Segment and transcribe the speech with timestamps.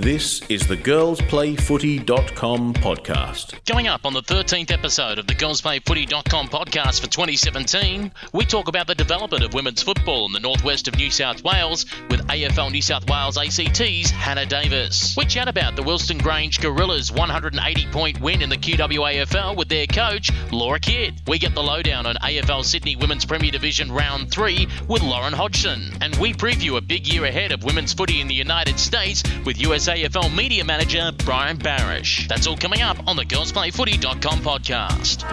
[0.00, 3.66] This is the girlsplayfooty.com podcast.
[3.66, 8.86] Coming up on the 13th episode of the girlsplayfooty.com podcast for 2017, we talk about
[8.86, 12.80] the development of women's football in the northwest of New South Wales with AFL New
[12.80, 15.14] South Wales ACT's Hannah Davis.
[15.18, 19.86] We chat about the Wilston Grange Gorillas' 180 point win in the QWAFL with their
[19.86, 21.20] coach, Laura Kidd.
[21.28, 25.92] We get the lowdown on AFL Sydney Women's Premier Division Round 3 with Lauren Hodgson.
[26.00, 29.60] And we preview a big year ahead of women's footy in the United States with
[29.60, 32.28] USA AFL media manager Brian Barish.
[32.28, 35.24] That's all coming up on the girlsplayfooty.com podcast.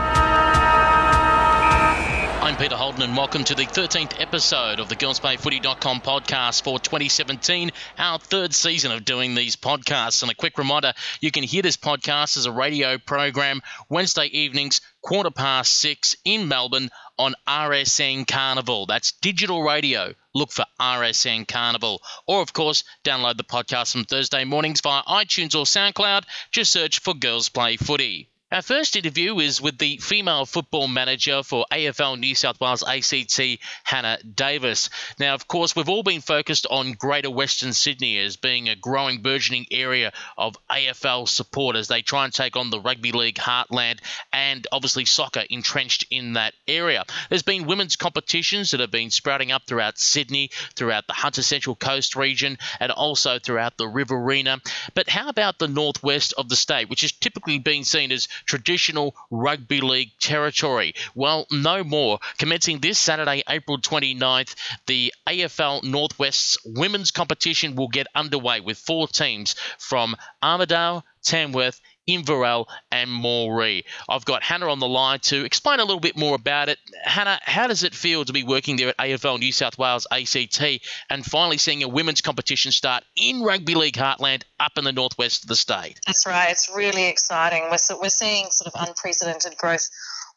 [2.42, 7.72] I'm Peter Holden, and welcome to the 13th episode of the girlsplayfooty.com podcast for 2017,
[7.98, 10.24] our third season of doing these podcasts.
[10.24, 14.82] And a quick reminder you can hear this podcast as a radio program Wednesday evenings,
[15.08, 18.88] quarter past six in Melbourne on RSN Carnival.
[18.88, 20.14] That's digital radio.
[20.36, 22.02] Look for RSN Carnival.
[22.26, 26.26] Or, of course, download the podcast from Thursday mornings via iTunes or SoundCloud.
[26.52, 28.28] Just search for Girls Play Footy.
[28.50, 33.60] Our first interview is with the female football manager for AFL New South Wales ACT,
[33.84, 34.90] Hannah Davis.
[35.20, 39.22] Now, of course, we've all been focused on Greater Western Sydney as being a growing,
[39.22, 44.00] burgeoning area of AFL support as they try and take on the rugby league heartland
[44.32, 47.04] and obviously soccer entrenched in that area.
[47.28, 51.76] There's been women's competitions that have been sprouting up throughout Sydney, throughout the Hunter Central
[51.76, 54.62] Coast region, and also throughout the Riverina.
[54.94, 59.16] But how about the northwest of the state, which has typically been seen as traditional
[59.30, 60.94] rugby league territory.
[61.16, 62.20] Well, no more.
[62.38, 64.56] Commencing this Saturday, April 29th,
[64.86, 72.68] the AFL Northwest's women's competition will get underway with four teams from Armidale, Tamworth, Inverell,
[72.92, 73.84] and Moree.
[74.10, 76.80] I've got Hannah on the line to explain a little bit more about it.
[77.04, 80.62] Hannah, how does it feel to be working there at AFL New South Wales ACT
[81.10, 85.44] and finally seeing a women's competition start in Rugby League Heartland up in the northwest
[85.44, 86.00] of the state?
[86.06, 86.50] That's right.
[86.50, 87.64] It's really exciting.
[87.64, 89.90] We're, we're seeing sort of unprecedented growth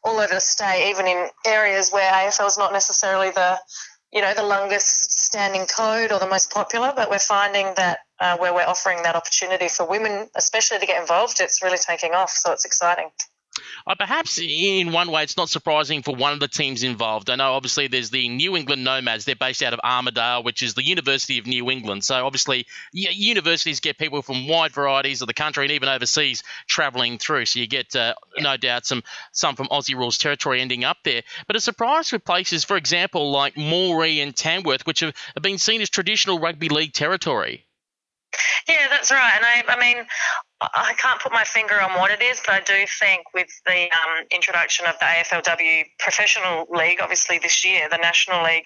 [0.03, 3.57] all over the state, even in areas where AFL is not necessarily the
[4.11, 8.35] you know the longest standing code or the most popular, but we're finding that uh,
[8.37, 12.31] where we're offering that opportunity for women, especially to get involved, it's really taking off.
[12.31, 13.07] So it's exciting.
[13.85, 17.29] Uh, perhaps in one way, it's not surprising for one of the teams involved.
[17.29, 19.25] I know obviously there's the New England Nomads.
[19.25, 22.03] They're based out of Armidale, which is the University of New England.
[22.03, 27.17] So obviously, universities get people from wide varieties of the country and even overseas travelling
[27.17, 27.45] through.
[27.45, 31.23] So you get uh, no doubt some some from Aussie rules territory ending up there.
[31.47, 35.57] But a surprise for places, for example, like Moree and Tamworth, which have, have been
[35.57, 37.65] seen as traditional rugby league territory.
[38.67, 39.33] Yeah, that's right.
[39.35, 40.05] And I, I mean,
[40.61, 43.85] I can't put my finger on what it is, but I do think with the
[43.85, 48.65] um, introduction of the AFLW Professional League, obviously this year, the National League,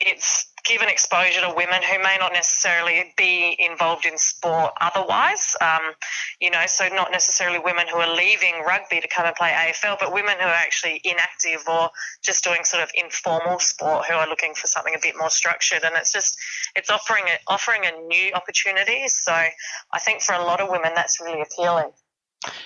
[0.00, 5.54] it's given exposure to women who may not necessarily be involved in sport otherwise.
[5.60, 5.92] Um,
[6.40, 9.96] you know, so not necessarily women who are leaving rugby to come and play AFL,
[10.00, 11.90] but women who are actually inactive or
[12.22, 15.84] just doing sort of informal sport who are looking for something a bit more structured.
[15.84, 16.36] And it's just
[16.74, 19.06] it's offering a, offering a new opportunity.
[19.08, 21.92] So I think for a lot of women that's really appealing.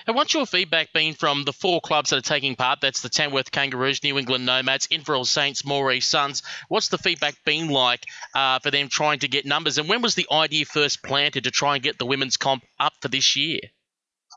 [0.07, 2.81] And what's your feedback been from the four clubs that are taking part?
[2.81, 6.43] That's the Tamworth Kangaroos, New England Nomads, Inverell Saints, Moree Suns.
[6.69, 8.05] What's the feedback been like
[8.35, 9.79] uh, for them trying to get numbers?
[9.79, 12.95] And when was the idea first planted to try and get the women's comp up
[13.01, 13.61] for this year?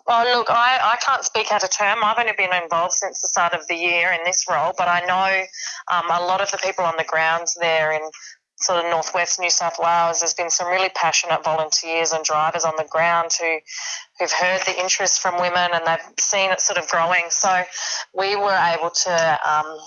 [0.05, 2.03] Well, look, I, I can't speak out of term.
[2.03, 4.99] I've only been involved since the start of the year in this role, but I
[5.05, 8.01] know um, a lot of the people on the ground there in
[8.63, 12.73] sort of northwest New South Wales, there's been some really passionate volunteers and drivers on
[12.77, 13.59] the ground who
[14.19, 17.25] who've heard the interest from women and they've seen it sort of growing.
[17.29, 17.63] So
[18.13, 19.77] we were able to um,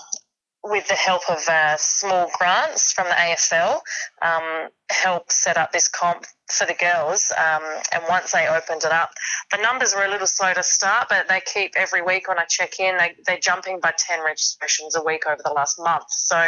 [0.63, 3.79] with the help of uh, small grants from the AFL,
[4.21, 7.31] um, help set up this comp for the girls.
[7.37, 7.63] Um,
[7.93, 9.11] and once they opened it up,
[9.51, 12.45] the numbers were a little slow to start, but they keep every week when I
[12.45, 16.05] check in, they, they're jumping by 10 registrations a week over the last month.
[16.09, 16.47] So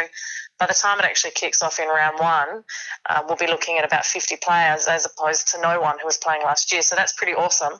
[0.58, 2.64] by the time it actually kicks off in round one,
[3.08, 6.18] uh, we'll be looking at about 50 players as opposed to no one who was
[6.18, 6.82] playing last year.
[6.82, 7.74] So that's pretty awesome.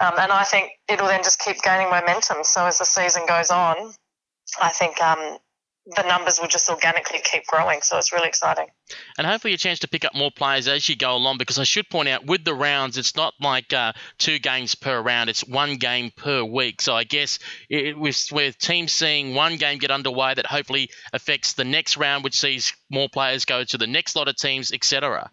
[0.00, 2.38] Um, and I think it'll then just keep gaining momentum.
[2.44, 3.92] So as the season goes on,
[4.60, 5.38] I think um,
[5.86, 7.82] the numbers will just organically keep growing.
[7.82, 8.66] So it's really exciting.
[9.18, 11.64] And hopefully a chance to pick up more players as you go along because I
[11.64, 15.46] should point out with the rounds, it's not like uh, two games per round, it's
[15.46, 16.80] one game per week.
[16.80, 17.38] So I guess
[17.68, 22.22] it, with, with teams seeing one game get underway, that hopefully affects the next round,
[22.22, 25.30] which sees more players go to the next lot of teams, etc.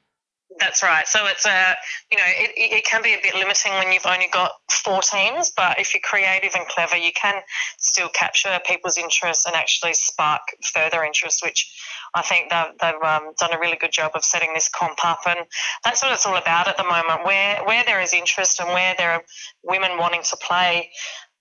[0.59, 1.07] That's right.
[1.07, 1.75] So it's a,
[2.11, 5.51] you know, it, it can be a bit limiting when you've only got four teams,
[5.55, 7.41] but if you're creative and clever, you can
[7.77, 10.41] still capture people's interest and actually spark
[10.73, 11.73] further interest, which
[12.13, 15.19] I think they've, they've um, done a really good job of setting this comp up.
[15.25, 15.39] And
[15.85, 17.25] that's what it's all about at the moment.
[17.25, 19.23] Where, where there is interest and where there are
[19.63, 20.89] women wanting to play,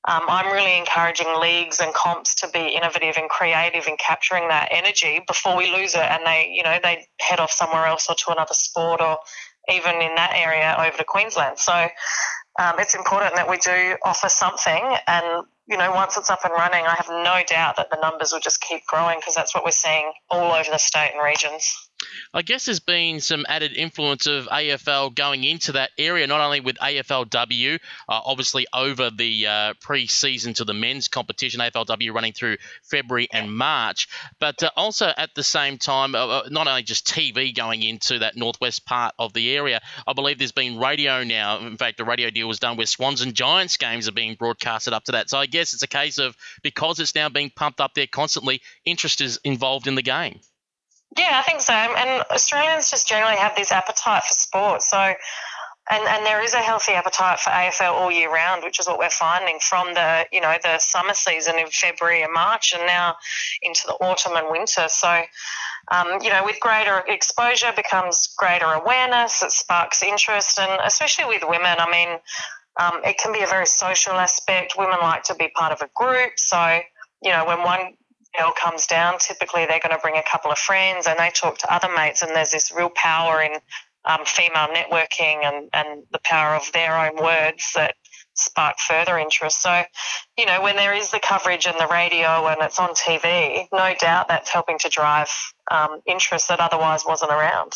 [0.09, 4.69] um, I'm really encouraging leagues and comps to be innovative and creative in capturing that
[4.71, 8.15] energy before we lose it and they, you know, they head off somewhere else or
[8.15, 9.19] to another sport or
[9.71, 11.59] even in that area over to Queensland.
[11.59, 11.75] So
[12.59, 16.53] um, it's important that we do offer something and you know, once it's up and
[16.55, 19.65] running, I have no doubt that the numbers will just keep growing because that's what
[19.65, 21.88] we're seeing all over the state and regions.
[22.33, 26.61] I guess there's been some added influence of AFL going into that area, not only
[26.61, 27.79] with AFLW, uh,
[28.09, 34.09] obviously over the uh, pre-season to the men's competition, AFLW running through February and March,
[34.39, 38.21] but uh, also at the same time, uh, uh, not only just TV going into
[38.21, 39.81] that northwest part of the area.
[40.07, 41.59] I believe there's been radio now.
[41.59, 44.93] In fact, the radio deal was done where Swans and Giants games are being broadcasted
[44.93, 45.31] up to that.
[45.31, 48.63] So I guess it's a case of because it's now being pumped up there constantly,
[48.85, 50.41] interest is involved in the game.
[51.17, 51.73] Yeah, I think so.
[51.73, 54.83] And Australians just generally have this appetite for sport.
[54.83, 58.87] So, and, and there is a healthy appetite for AFL all year round, which is
[58.87, 62.87] what we're finding from the you know the summer season in February and March, and
[62.87, 63.17] now
[63.63, 64.87] into the autumn and winter.
[64.89, 65.23] So,
[65.91, 69.43] um, you know, with greater exposure becomes greater awareness.
[69.43, 71.77] It sparks interest, and especially with women.
[71.79, 72.19] I mean,
[72.79, 74.75] um, it can be a very social aspect.
[74.77, 76.81] Women like to be part of a group, so
[77.23, 77.95] you know when one
[78.39, 81.59] girl comes down, typically they're going to bring a couple of friends and they talk
[81.59, 83.53] to other mates, and there's this real power in
[84.05, 87.95] um, female networking and, and the power of their own words that
[88.35, 89.61] spark further interest.
[89.63, 89.83] So,
[90.37, 93.95] you know, when there is the coverage and the radio and it's on TV, no
[94.01, 95.31] doubt that's helping to drive
[95.71, 97.73] um, interest that otherwise wasn't around.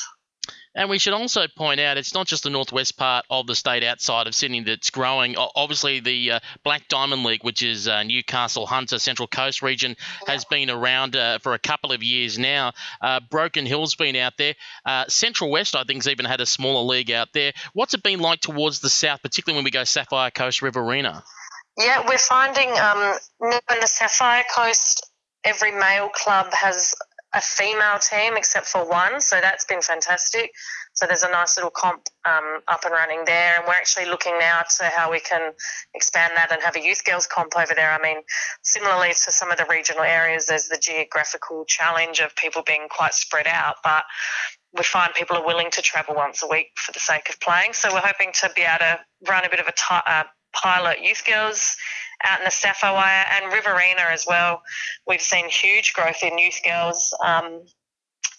[0.75, 3.85] And we should also point out it's not just the northwest part of the state
[3.85, 5.37] outside of Sydney that's growing.
[5.37, 9.97] Obviously, the uh, Black Diamond League, which is uh, Newcastle, Hunter, Central Coast region,
[10.27, 12.73] has been around uh, for a couple of years now.
[13.03, 14.55] Uh, Broken Hill's been out there.
[14.87, 17.53] Uh, Central West, I think, has even had a smaller league out there.
[17.75, 21.23] What's it been like towards the south, particularly when we go Sapphire Coast Riverina?
[21.77, 25.11] Yeah, we're finding um, in the Sapphire Coast,
[25.45, 26.95] every male club has
[27.35, 30.53] a female team except for one, so that's been fantastic.
[30.95, 34.39] So there's a nice little comp um, up and running there, and we're actually looking
[34.39, 35.53] now to how we can
[35.95, 37.91] expand that and have a youth girls comp over there.
[37.91, 38.19] I mean,
[38.63, 43.15] similarly to some of the regional areas, there's the geographical challenge of people being quite
[43.15, 44.05] spread out, but
[44.77, 47.73] we find people are willing to travel once a week for the sake of playing.
[47.73, 51.03] So we're hoping to be able to run a bit of a t- uh, pilot
[51.03, 51.77] youth girls
[52.25, 54.63] out in the Sapphire and Riverina as well.
[55.07, 57.63] We've seen huge growth in youth girls um,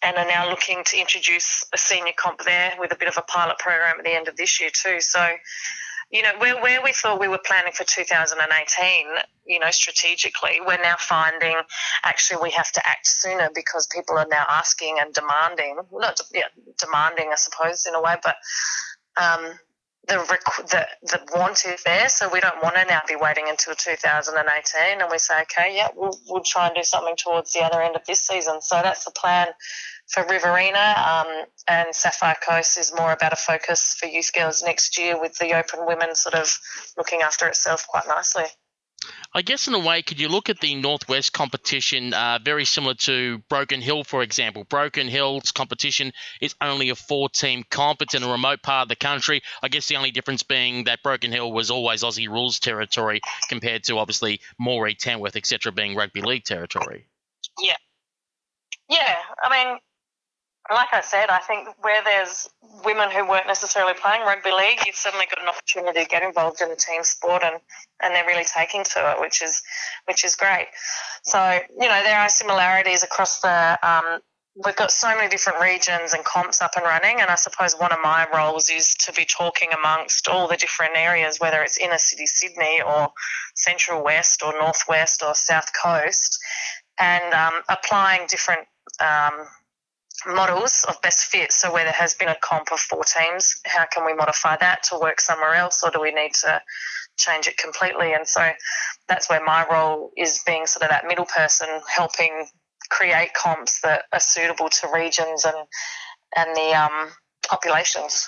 [0.04, 3.22] and are now looking to introduce a senior comp there with a bit of a
[3.22, 5.00] pilot program at the end of this year too.
[5.00, 5.36] So,
[6.12, 9.06] you know, where, where we thought we were planning for 2018,
[9.46, 11.60] you know, strategically, we're now finding
[12.04, 16.44] actually we have to act sooner because people are now asking and demanding, not yeah,
[16.80, 18.36] demanding, I suppose, in a way, but
[19.18, 19.54] um,
[20.08, 20.16] the,
[20.70, 25.02] the the want is there, so we don't want to now be waiting until 2018.
[25.02, 27.96] And we say, okay, yeah, we'll we'll try and do something towards the other end
[27.96, 28.62] of this season.
[28.62, 29.48] So that's the plan
[30.08, 30.96] for Riverina.
[30.98, 35.38] Um, and Sapphire Coast is more about a focus for youth girls next year, with
[35.38, 36.60] the Open Women sort of
[36.98, 38.46] looking after itself quite nicely.
[39.34, 42.94] I guess in a way, could you look at the Northwest competition uh, very similar
[42.96, 44.64] to Broken Hill, for example?
[44.64, 48.02] Broken Hill's competition is only a four-team comp.
[48.02, 49.42] It's in a remote part of the country.
[49.62, 53.84] I guess the only difference being that Broken Hill was always Aussie rules territory compared
[53.86, 57.08] to obviously Moree, Tamworth, etc., being rugby league territory.
[57.60, 57.76] Yeah,
[58.90, 59.18] yeah.
[59.44, 59.78] I mean,
[60.72, 62.50] like I said, I think where there's
[62.86, 66.62] women who weren't necessarily playing rugby league, you've suddenly got an opportunity to get involved
[66.62, 67.60] in the team sport, and,
[68.02, 69.62] and they're really taking to it, which is
[70.06, 70.68] which is great.
[71.24, 73.80] So you know there are similarities across the.
[73.84, 74.22] Um,
[74.64, 77.92] we've got so many different regions and comps up and running, and I suppose one
[77.92, 81.98] of my roles is to be talking amongst all the different areas, whether it's inner
[81.98, 83.12] city Sydney or
[83.56, 86.40] Central West or Northwest or South Coast,
[86.98, 88.62] and um, applying different.
[89.02, 89.46] Um,
[90.28, 91.52] models of best fit.
[91.52, 94.84] So where there has been a comp of four teams, how can we modify that
[94.84, 96.62] to work somewhere else, or do we need to
[97.18, 98.14] change it completely?
[98.14, 98.52] And so
[99.08, 102.48] that's where my role is being sort of that middle person, helping
[102.90, 105.56] create comps that are suitable to regions and
[106.36, 107.10] and the um,
[107.48, 108.28] populations.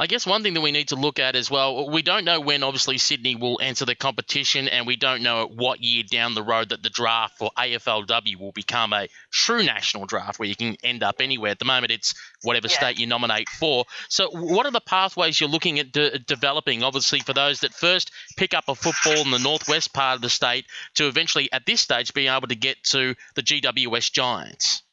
[0.00, 2.40] I guess one thing that we need to look at as well, we don't know
[2.40, 6.42] when obviously Sydney will enter the competition, and we don't know what year down the
[6.42, 10.76] road that the draft for AFLW will become a true national draft where you can
[10.84, 11.50] end up anywhere.
[11.50, 12.76] At the moment, it's whatever yeah.
[12.76, 13.86] state you nominate for.
[14.08, 18.12] So, what are the pathways you're looking at de- developing, obviously, for those that first
[18.36, 21.80] pick up a football in the northwest part of the state to eventually, at this
[21.80, 24.84] stage, being able to get to the GWS Giants?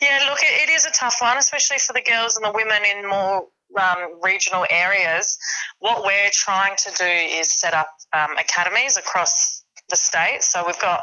[0.00, 2.82] Yeah, look, it, it is a tough one, especially for the girls and the women
[2.84, 3.48] in more
[3.80, 5.38] um, regional areas,
[5.80, 10.42] what we're trying to do is set up um, academies across the state.
[10.42, 11.02] So we've got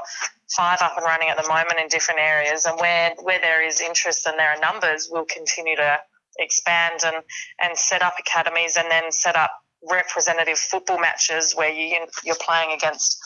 [0.55, 3.81] five up and running at the moment in different areas, and where where there is
[3.81, 5.99] interest and there are numbers, we'll continue to
[6.39, 7.17] expand and
[7.61, 9.51] and set up academies, and then set up
[9.89, 13.17] representative football matches where you you're playing against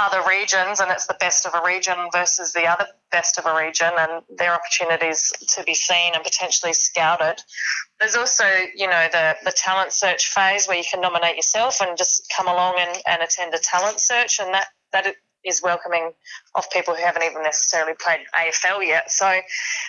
[0.00, 3.54] other regions and it's the best of a region versus the other best of a
[3.54, 7.42] region and their opportunities to be seen and potentially scouted.
[8.00, 11.98] There's also, you know, the, the talent search phase where you can nominate yourself and
[11.98, 15.14] just come along and, and attend a talent search and that, that
[15.44, 16.12] is welcoming
[16.54, 19.10] of people who haven't even necessarily played AFL yet.
[19.10, 19.40] So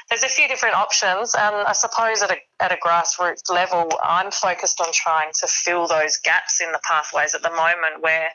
[0.09, 4.31] there's a few different options, and I suppose at a, at a grassroots level, I'm
[4.31, 8.29] focused on trying to fill those gaps in the pathways at the moment where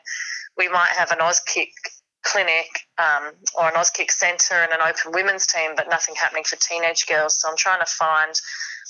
[0.57, 1.71] we might have an Auskick
[2.23, 6.55] clinic um, or an Auskick centre and an open women's team, but nothing happening for
[6.57, 7.39] teenage girls.
[7.39, 8.33] So I'm trying to find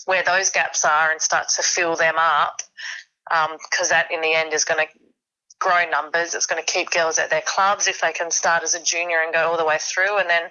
[0.06, 2.62] where those gaps are and start to fill them up
[3.30, 4.94] because um, that in the end is going to
[5.60, 6.34] grow numbers.
[6.34, 9.22] It's going to keep girls at their clubs if they can start as a junior
[9.24, 10.44] and go all the way through, and then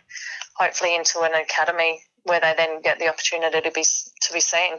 [0.56, 4.72] hopefully into an academy where they then get the opportunity to be to be seen.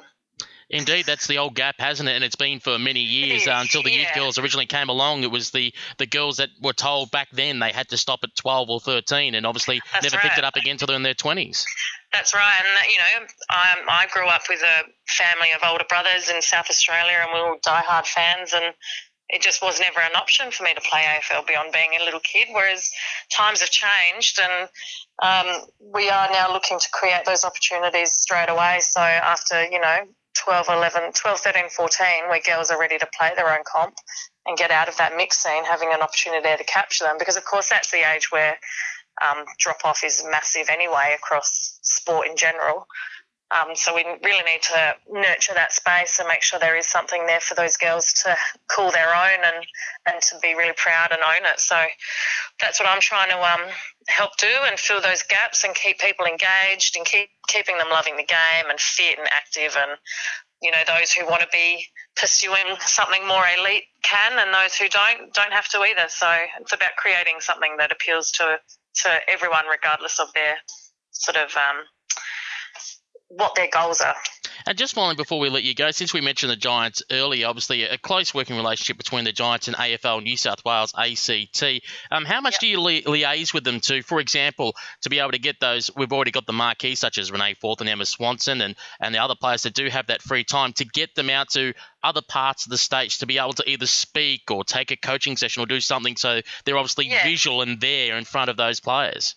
[0.70, 2.16] Indeed, that's the old gap, hasn't it?
[2.16, 4.00] And it's been for many years uh, until the yeah.
[4.00, 5.24] youth girls originally came along.
[5.24, 8.36] It was the, the girls that were told back then they had to stop at
[8.36, 10.24] 12 or 13 and obviously that's never right.
[10.24, 11.64] picked it up again until they're in their 20s.
[12.12, 12.60] That's right.
[12.60, 16.70] And, you know, I, I grew up with a family of older brothers in South
[16.70, 18.52] Australia and we were diehard fans.
[18.54, 18.74] And
[19.30, 22.22] it just was never an option for me to play AFL beyond being a little
[22.22, 22.48] kid.
[22.52, 22.92] Whereas
[23.32, 24.70] times have changed and
[25.24, 25.62] um,
[25.94, 28.80] we are now looking to create those opportunities straight away.
[28.82, 30.00] So after, you know,
[30.44, 33.96] 12, 11, 12, 13, 14, where girls are ready to play their own comp
[34.46, 37.17] and get out of that mix scene, having an opportunity there to capture them.
[37.20, 38.58] Because, of course, that's the age where
[39.22, 42.88] um, drop off is massive anyway across sport in general.
[43.50, 47.25] Um, so we really need to nurture that space and make sure there is something
[47.27, 48.36] there for those girls to
[48.70, 49.66] call their own and,
[50.06, 51.60] and to be really proud and own it.
[51.60, 51.82] So
[52.60, 53.72] that's what I'm trying to um,
[54.10, 58.18] help do and fill those gaps and keep people engaged and keep keeping them loving
[58.18, 59.92] the game and fit and active and
[60.62, 61.86] you know those who want to be
[62.16, 66.08] pursuing something more elite can and those who don't don't have to either.
[66.08, 66.27] So
[66.60, 68.60] it's about creating something that appeals to
[69.04, 70.56] to everyone regardless of their
[71.12, 71.84] sort of um,
[73.29, 74.15] what their goals are.
[74.65, 77.84] And just finally, before we let you go, since we mentioned the Giants earlier, obviously
[77.84, 81.63] a close working relationship between the Giants and AFL New South Wales ACT.
[82.12, 82.60] Um, how much yep.
[82.62, 85.89] do you li- liaise with them to, for example, to be able to get those?
[85.96, 89.19] We've already got the marquee such as Renee Forth and Emma Swanson and, and the
[89.19, 92.65] other players that do have that free time to get them out to other parts
[92.65, 95.65] of the states to be able to either speak or take a coaching session or
[95.65, 97.24] do something so they're obviously yeah.
[97.24, 99.36] visual and there in front of those players.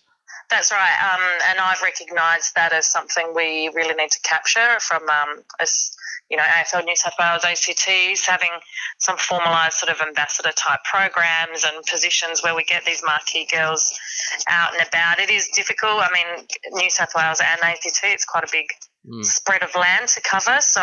[0.51, 5.07] That's right, um, and I've recognised that as something we really need to capture from
[5.07, 5.95] um, as
[6.29, 8.49] you know AFL New South Wales ACTs having
[8.97, 13.97] some formalised sort of ambassador type programs and positions where we get these marquee girls
[14.49, 15.19] out and about.
[15.19, 16.01] It is difficult.
[16.01, 18.65] I mean, New South Wales and ACT, it's quite a big
[19.07, 19.23] mm.
[19.23, 20.57] spread of land to cover.
[20.59, 20.81] So,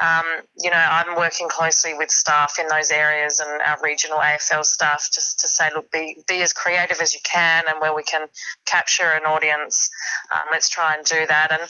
[0.00, 0.24] um,
[0.58, 5.08] you know, I'm working closely with staff in those areas and our regional AFL staff
[5.12, 8.28] just to say, look, be, be as creative as you can, and where we can
[8.66, 9.90] capture an audience,
[10.34, 11.52] um, let's try and do that.
[11.52, 11.62] And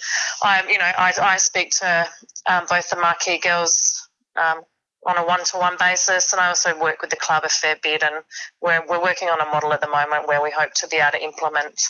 [0.42, 2.08] I, you know, I, I speak to
[2.46, 4.62] um, both the marquee girls um,
[5.06, 8.02] on a one-to-one basis, and I also work with the club a fair bit.
[8.02, 8.16] And
[8.60, 11.12] we're we're working on a model at the moment where we hope to be able
[11.12, 11.80] to implement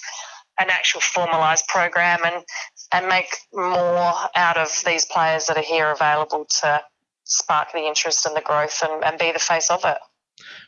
[0.59, 2.45] an actual formalised program and
[2.93, 6.83] and make more out of these players that are here available to
[7.25, 9.99] spark the interest and the growth and, and be the face of it.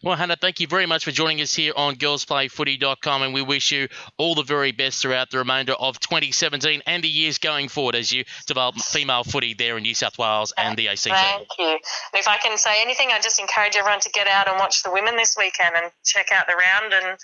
[0.03, 3.71] Well, Hannah, thank you very much for joining us here on girlsplayfooty.com, and we wish
[3.71, 7.95] you all the very best throughout the remainder of 2017 and the years going forward
[7.95, 11.05] as you develop female footy there in New South Wales and the ACT.
[11.05, 11.67] Thank you.
[11.67, 11.81] And
[12.15, 14.91] if I can say anything, I just encourage everyone to get out and watch the
[14.91, 17.19] women this weekend and check out the round and,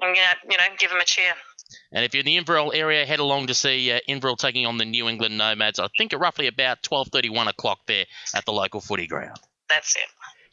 [0.00, 0.16] and
[0.50, 1.34] you know, give them a cheer.
[1.92, 4.78] And if you're in the Inverell area, head along to see uh, Inverell taking on
[4.78, 5.78] the New England Nomads.
[5.78, 9.38] I think at roughly about 12:31 o'clock there at the local footy ground.
[9.68, 10.08] that's it.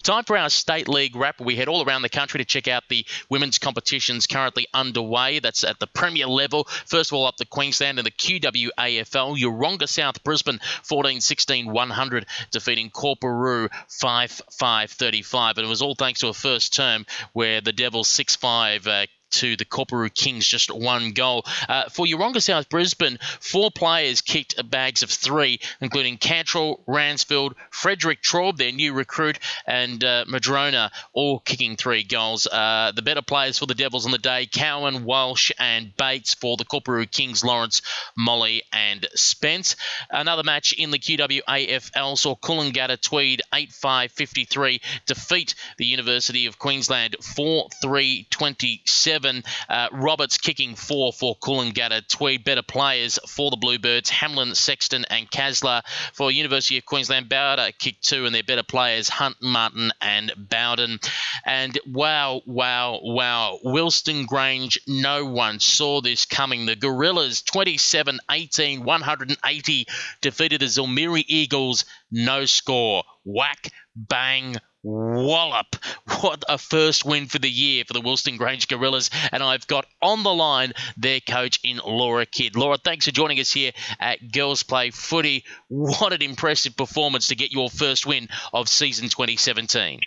[0.06, 1.42] Time for our State League wrap.
[1.42, 5.40] We head all around the country to check out the women's competitions currently underway.
[5.40, 6.66] That's at the Premier level.
[6.86, 9.36] First of all, up the Queensland in the QWAFL.
[9.36, 15.58] Yeronga South Brisbane 14 16 100, defeating Coorparoo 5 5 35.
[15.58, 19.06] And it was all thanks to a first term where the Devils 6 5 uh,
[19.32, 21.46] to the Coorparoo Kings, just one goal.
[21.68, 28.22] Uh, for Yeronga South Brisbane, four players kicked bags of three, including Cantrell, Ransfield, Frederick
[28.22, 32.48] Traub, their new recruit, and uh, Madrona, all kicking three goals.
[32.48, 36.58] Uh, the better players for the Devils on the day, Cowan, Walsh, and Bates for
[36.58, 37.82] the Coorparoo Kings, Lawrence,
[38.18, 39.76] Molly, and Spence.
[40.10, 46.60] Another match in the QWAFL saw Coolangatta Tweed 8 5 53 defeat the University of
[46.60, 49.44] Queensland 4 3 27 seven.
[49.70, 52.06] Uh, Roberts kicking four for Coolangatta.
[52.10, 54.10] Tweed better players for the Bluebirds.
[54.10, 57.30] Hamlin, Sexton, and Kaslar for University of Queensland.
[57.30, 61.00] Bowder kicked two, and their better players Hunt, Martin, and Bowden.
[61.46, 63.58] And wow, wow, wow.
[63.64, 66.66] Wilston Grange, no one saw this coming.
[66.66, 69.86] The Gorillas 27 18, 180
[70.20, 71.86] defeated the Zillmere Eagles.
[72.12, 73.04] No score.
[73.24, 75.76] Whack, bang, wallop.
[76.22, 79.10] What a first win for the year for the Wilston Grange Gorillas.
[79.32, 82.56] And I've got on the line their coach in Laura Kidd.
[82.56, 85.44] Laura, thanks for joining us here at Girls Play Footy.
[85.68, 90.00] What an impressive performance to get your first win of season 2017.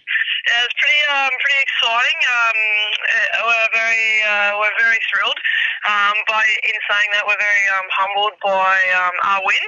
[0.48, 2.18] Yeah, it's pretty um, pretty exciting.
[2.24, 2.58] Um,
[3.04, 5.36] uh, we're very uh, we're very thrilled.
[5.84, 9.64] Um, by in saying that, we're very um, humbled by um, our win,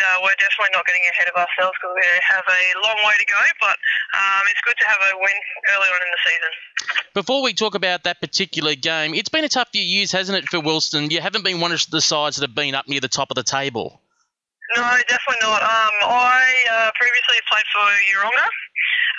[0.00, 3.26] uh, we're definitely not getting ahead of ourselves because we have a long way to
[3.26, 3.42] go.
[3.60, 3.76] But
[4.16, 5.36] um, it's good to have a win
[5.76, 6.52] early on in the season.
[7.14, 10.48] Before we talk about that particular game, it's been a tough few years, hasn't it,
[10.48, 11.10] for Wilston?
[11.10, 13.36] You haven't been one of the sides that have been up near the top of
[13.36, 14.00] the table.
[14.76, 15.62] No, definitely not.
[15.62, 18.46] Um, I uh, previously played for Yeronga,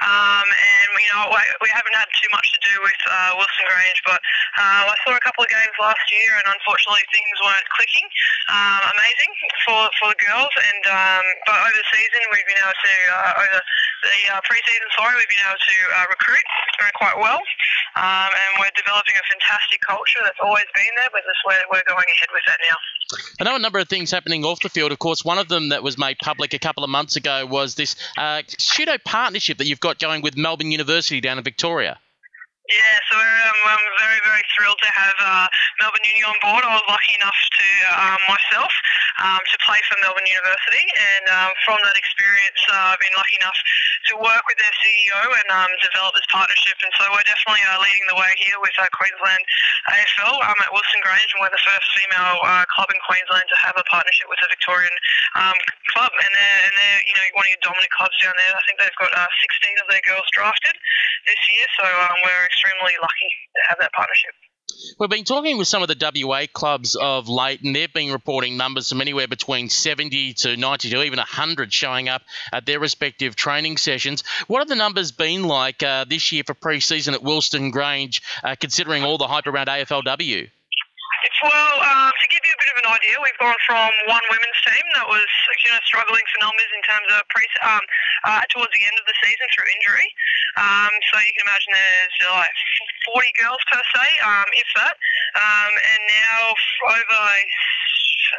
[0.02, 1.30] um, and you know
[1.62, 4.20] we haven't had too much to do with uh, Wilston Grange, but
[4.58, 8.08] uh, I saw a couple of games last year, and unfortunately things weren't clicking.
[8.50, 9.32] Um, amazing
[9.66, 13.42] for for the girls, and um, but over the season we've been able to uh,
[13.46, 13.60] over
[14.02, 16.46] the uh, pre-season, sorry, we've been able to uh, recruit
[16.98, 17.42] quite well,
[17.96, 21.86] um, and we're developing a fantastic culture that's always been there, but this we're, we're
[21.88, 22.78] going ahead with that now.
[23.40, 24.92] I know a number of things happening off the field.
[24.92, 27.76] Of course, one of them that was made public a couple of months ago was
[27.76, 32.00] this uh, pseudo partnership that you've got going with Melbourne University down in Victoria.
[32.72, 35.48] Yeah, so um, I'm very, very thrilled to have uh,
[35.84, 36.64] Melbourne Uni on board.
[36.64, 37.68] I was lucky enough to
[38.00, 38.72] um, myself
[39.20, 43.36] um, to play for Melbourne University, and um, from that experience, uh, I've been lucky
[43.44, 43.60] enough
[44.08, 46.80] to work with their CEO and um, develop this partnership.
[46.80, 49.44] And so we're definitely uh, leading the way here with uh, Queensland
[49.92, 53.58] AFL um, at Wilston Grange, and we're the first female uh, club in Queensland to
[53.68, 54.96] have a partnership with a Victorian
[55.92, 56.12] club.
[56.24, 58.56] And they're, and they're, you know, one of your dominant clubs down there.
[58.56, 60.80] I think they've got uh, 16 of their girls drafted
[61.28, 61.86] this year, so
[62.24, 64.32] we're extremely lucky to have that partnership.
[65.00, 68.58] We've been talking with some of the WA clubs of late, and they've been reporting
[68.58, 73.36] numbers from anywhere between 70 to 90 to even 100 showing up at their respective
[73.36, 74.24] training sessions.
[74.48, 78.22] What have the numbers been like uh, this year for pre season at Wilston Grange,
[78.44, 80.50] uh, considering all the hype around AFLW?
[81.42, 84.62] Well, um, to give you a bit of an idea, we've gone from one women's
[84.62, 85.26] team that was
[85.66, 87.82] you know struggling for numbers in terms of pre um,
[88.30, 90.06] uh, towards the end of the season through injury.
[90.62, 92.58] Um, so you can imagine there's uh, like
[93.10, 94.96] 40 girls per se, um, if that.
[95.34, 96.40] Um, and now
[96.94, 97.22] over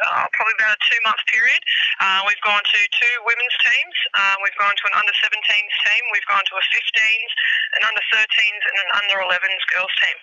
[0.07, 1.59] uh, probably about a two month period.
[1.99, 3.97] Uh, we've gone to two women's teams.
[4.15, 6.03] Uh, we've gone to an under 17s team.
[6.15, 7.31] We've gone to a 15s,
[7.75, 10.17] an under 13s, and an under 11s girls team,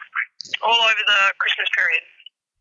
[0.65, 2.01] all over the Christmas period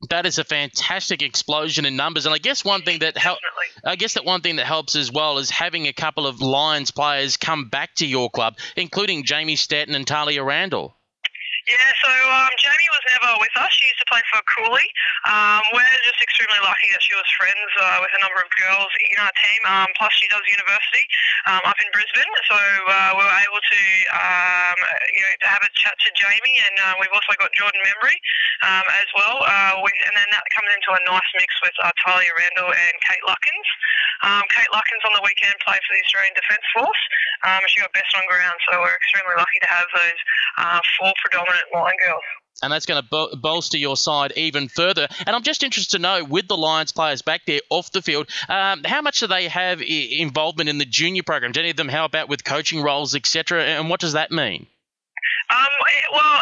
[0.09, 3.41] that is a fantastic explosion in numbers, and I guess one thing that helps.
[3.83, 6.91] I guess that one thing that helps as well is having a couple of Lions
[6.91, 10.95] players come back to your club, including Jamie Stanton and Tahlia Randall.
[11.69, 13.69] Yeah, so um, Jamie was never with us.
[13.77, 14.89] She used to play for Cooley.
[15.29, 18.89] Um, we're just extremely lucky that she was friends uh, with a number of girls
[19.05, 19.61] in our team.
[19.69, 21.05] Um, plus, she does university
[21.45, 23.81] um, up in Brisbane, so uh, we were able to
[24.17, 24.77] um,
[25.13, 28.17] you know to have a chat to Jamie, and uh, we've also got Jordan Membry
[28.65, 29.45] um, as well.
[29.45, 32.95] Uh, we, and then that comes into a nice mix with uh, Tahlia Randall and
[33.05, 33.69] Kate Lutkins.
[34.49, 37.03] Kate Lutkins on the weekend played for the Australian Defence Force.
[37.69, 40.19] She got best on ground, so we're extremely lucky to have those
[40.57, 42.21] uh, four predominant girls
[42.61, 45.07] and that's going to bol- bolster your side even further.
[45.25, 48.29] And I'm just interested to know, with the Lions players back there off the field,
[48.47, 51.51] um, how much do they have I- involvement in the junior program?
[51.51, 53.63] Do any of them help out with coaching roles, etc.?
[53.63, 54.67] And what does that mean?
[55.49, 55.73] Um,
[56.13, 56.37] well,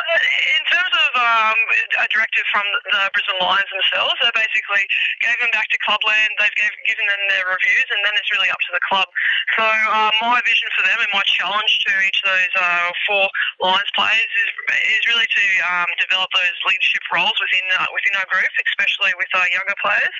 [0.52, 1.60] in terms of um,
[2.04, 4.84] a directive from the Brisbane Lions themselves, they basically
[5.24, 6.36] gave them back to Clubland.
[6.36, 9.08] They've gave, given them their reviews, and then it's really up to the club.
[9.56, 13.26] So uh, my vision for them and my challenge to each of those uh, four
[13.64, 14.50] Lions players is,
[14.92, 19.32] is really to um, develop those leadership roles within uh, within our group, especially with
[19.40, 20.16] our younger players.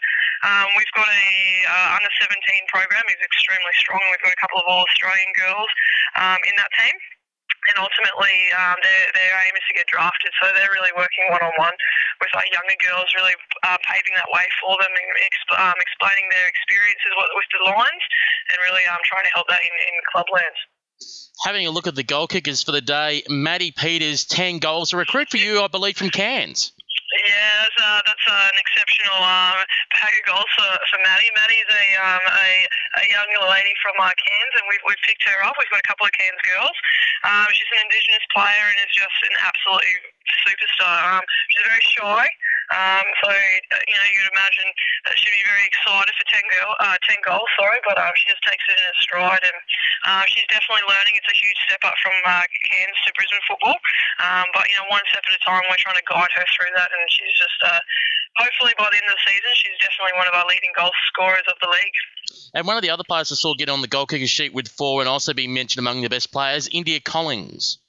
[0.48, 1.28] Um, we've got a
[1.68, 2.40] uh, under 17
[2.72, 4.00] program is extremely strong.
[4.16, 5.72] We've got a couple of all Australian girls
[6.16, 6.96] um, in that team
[7.70, 10.32] and ultimately um, their, their aim is to get drafted.
[10.42, 11.76] So they're really working one on one
[12.20, 16.28] with our younger girls, really uh, paving that way for them and exp- um, explaining
[16.32, 18.06] their experiences with the Lions
[18.52, 20.60] and really um, trying to help that in, in clublands.
[21.46, 24.94] Having a look at the goal kickers for the day, Maddie Peters, 10 goals.
[24.94, 26.74] A recruit for you, I believe, from Cairns.
[27.08, 29.64] That's, uh, that's uh, an exceptional um,
[29.96, 31.32] pack of goals for, for Maddie.
[31.40, 32.50] Maddie's a, um, a,
[33.00, 35.56] a young lady from uh, Cairns, and we've, we've picked her up.
[35.56, 36.76] We've got a couple of Cairns girls.
[37.24, 39.96] Um, she's an Indigenous player and is just an absolutely
[40.46, 41.18] superstar.
[41.18, 42.26] Um, she's very shy.
[42.68, 44.68] Um, so, you know, you'd imagine
[45.08, 48.28] that she'd be very excited for 10, girl, uh, 10 goals, sorry, but um, she
[48.28, 49.56] just takes it in a stride and
[50.04, 51.16] uh, she's definitely learning.
[51.16, 53.80] It's a huge step up from uh, Cairns to Brisbane football.
[54.20, 56.76] Um, but, you know, one step at a time, we're trying to guide her through
[56.76, 57.80] that and she's just, uh,
[58.36, 61.48] hopefully by the end of the season, she's definitely one of our leading goal scorers
[61.48, 61.98] of the league.
[62.52, 64.68] And one of the other players I saw get on the goal kicker sheet with
[64.68, 67.80] four and also be mentioned among the best players, India Collins.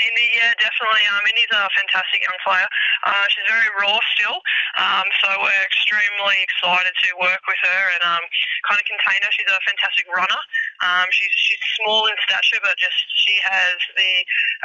[0.00, 1.04] Indy, yeah, definitely.
[1.12, 2.68] Um, Indy's a fantastic young player.
[3.04, 4.40] Uh, she's very raw still,
[4.80, 8.24] um, so we're extremely excited to work with her and um,
[8.64, 9.30] kind of contain her.
[9.32, 10.40] She's a fantastic runner.
[10.80, 14.12] Um, she's she's small in stature, but just she has the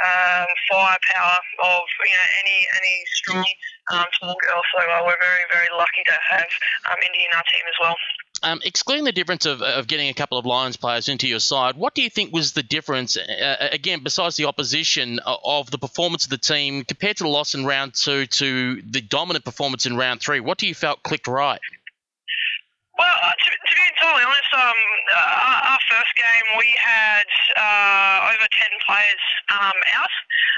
[0.04, 3.48] um, firepower of you know any any strong
[3.92, 4.62] um, tall girl.
[4.72, 6.50] So uh, we're very very lucky to have
[6.88, 7.96] um, Indy in our team as well.
[8.46, 11.76] Um, excluding the difference of, of getting a couple of Lions players into your side,
[11.76, 15.78] what do you think was the difference, uh, again, besides the opposition, uh, of the
[15.78, 19.84] performance of the team compared to the loss in round two to the dominant performance
[19.84, 20.38] in round three?
[20.38, 21.58] What do you felt clicked right?
[22.96, 24.78] Well, uh, to, to, be entirely honest, um,
[25.10, 27.26] uh, our first game we had
[27.58, 30.10] uh, over 10 players um, out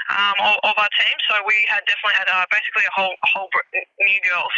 [0.09, 3.49] um, of, of, our team, so we had definitely had uh, basically a whole whole
[3.73, 4.55] new girls.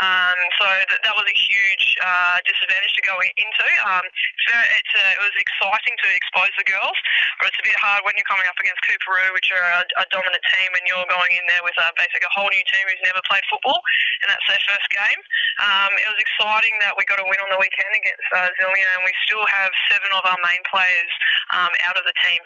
[0.00, 3.68] Um, so that, that was a huge uh, disadvantage to go into.
[3.84, 6.96] Um, it's very, it's, uh, it was exciting to expose the girls,
[7.38, 10.04] but it's a bit hard when you're coming up against Coorparoo, which are a, a
[10.10, 13.22] dominant team, and you're going in there with basically a whole new team who's never
[13.28, 13.78] played football,
[14.24, 15.20] and that's their first game.
[15.62, 18.90] Um, it was exciting that we got a win on the weekend against uh, Zillmere,
[18.98, 21.12] and we still have seven of our main players
[21.54, 22.42] um, out of the team.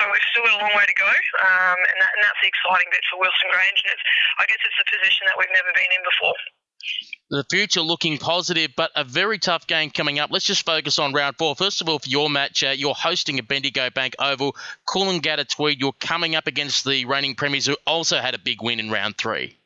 [0.00, 2.48] So we've still got a long way to go, um, and, that, and that's the
[2.48, 3.80] exciting bit for Wilston Grange.
[3.84, 4.04] And it's,
[4.40, 6.34] I guess it's a position that we've never been in before.
[7.30, 10.30] The future looking positive, but a very tough game coming up.
[10.30, 11.54] Let's just focus on round four.
[11.54, 14.56] First of all, for your match, uh, you're hosting a Bendigo Bank Oval.
[14.88, 18.80] Coolangatta Tweed, you're coming up against the reigning premiers who also had a big win
[18.80, 19.56] in round three.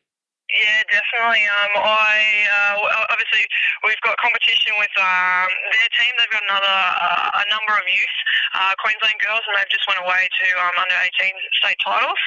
[0.47, 1.43] Yeah, definitely.
[1.43, 2.15] Um, I
[2.47, 3.43] uh, obviously
[3.83, 6.15] we've got competition with um, their team.
[6.23, 8.17] They've got another uh, a number of youth
[8.55, 12.21] uh, Queensland girls, and they've just went away to um, under 18 state titles.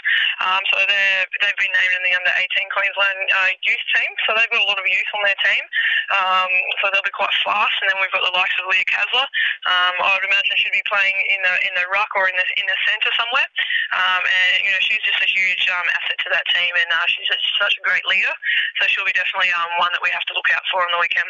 [0.44, 4.12] Um, so they they've been named in the under 18 Queensland uh, youth team.
[4.28, 5.64] So they've got a lot of youth on their team.
[6.12, 6.52] Um,
[6.84, 7.76] so they'll be quite fast.
[7.88, 9.28] And then we've got the likes of Leah Kaslar.
[9.64, 12.48] Um, I would imagine she'd be playing in the in the ruck or in the
[12.60, 13.48] in the centre somewhere.
[13.96, 17.08] Um, and you know she's just a huge um, asset to that team, and uh,
[17.08, 17.32] she's
[17.64, 18.19] such a great leader.
[18.80, 21.00] So she'll be definitely um, one that we have to look out for on the
[21.00, 21.26] weekend.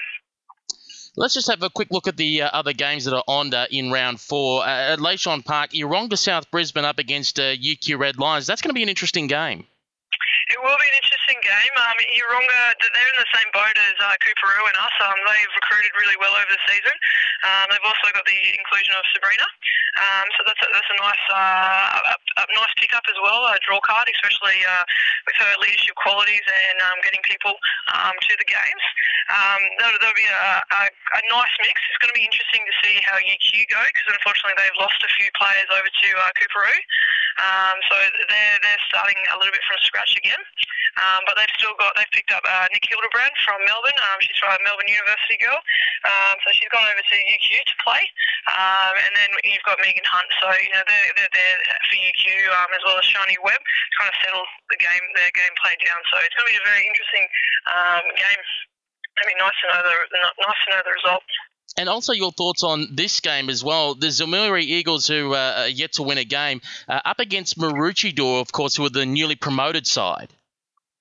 [1.15, 3.65] Let's just have a quick look at the uh, other games that are on uh,
[3.71, 4.63] in round four.
[4.63, 8.47] Uh, at Leichhardt Park, Yeronga South Brisbane up against uh, UQ Red Lions.
[8.47, 9.65] That's going to be an interesting game.
[10.60, 11.74] It will be an interesting game.
[11.80, 14.91] Um, Yeronga, they're in the same boat as uh, Coorparoo and us.
[15.08, 16.91] Um, they've recruited really well over the season.
[17.48, 19.48] Um, they've also got the inclusion of Sabrina,
[20.04, 23.56] um, so that's a, that's a nice uh, a, a nice pickup as well, a
[23.63, 24.84] draw card, especially uh,
[25.24, 27.56] with her leadership qualities and um, getting people
[27.95, 28.84] um, to the games.
[29.32, 31.80] Um, that'll, that'll be a, a, a nice mix.
[31.88, 35.12] It's going to be interesting to see how UQ go because unfortunately they've lost a
[35.15, 36.84] few players over to uh, Coorparoo.
[37.39, 37.95] Um, so
[38.28, 40.43] they're they're starting a little bit from scratch again.
[40.99, 43.95] Um, but they've still got they've picked up uh, Nick Hildebrand from Melbourne.
[43.95, 45.59] Um, she's a Melbourne University girl.
[46.03, 48.03] Um, so she's gone over to UQ to play.
[48.51, 50.27] Um, and then you've got Megan Hunt.
[50.41, 51.57] So you know they're they're there
[51.88, 55.31] for UQ um, as well as Shani Webb to kind of settle the game their
[55.31, 55.99] gameplay down.
[56.12, 57.25] So it's going to be a very interesting
[57.69, 58.41] um, game.
[59.19, 61.27] It'd be nice to know the nice to know the result.
[61.77, 63.95] And also your thoughts on this game as well.
[63.95, 68.41] The Zillmere Eagles, who uh, are yet to win a game, uh, up against Maroochydore,
[68.41, 70.33] of course, who are the newly promoted side.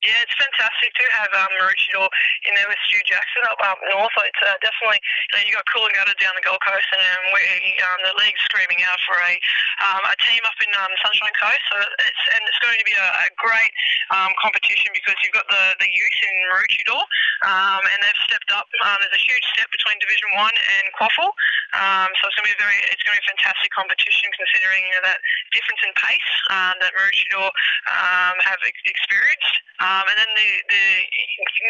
[0.07, 2.07] Yeah, it's fantastic to have um, Maroochydore
[2.47, 4.15] in there with Stu Jackson up up north.
[4.23, 7.43] It's uh, definitely you know you got Coolangatta down the Gold Coast, and um, we,
[7.83, 9.35] um, the league's screaming out for a
[9.83, 11.63] um, a team up in um, Sunshine Coast.
[11.75, 13.75] So it's and it's going to be a, a great
[14.15, 17.07] um, competition because you've got the the youth in Maroochydore,
[17.51, 18.71] um, and they've stepped up.
[18.87, 21.35] Um, there's a huge step between Division One and QAFL.
[21.75, 24.87] Um, so it's going to be very it's going to be a fantastic competition considering
[24.87, 25.19] you know, that
[25.51, 27.51] difference in pace um, that Maroochydore
[27.91, 29.59] um, have ex- experienced.
[29.79, 30.85] Um, and then the, the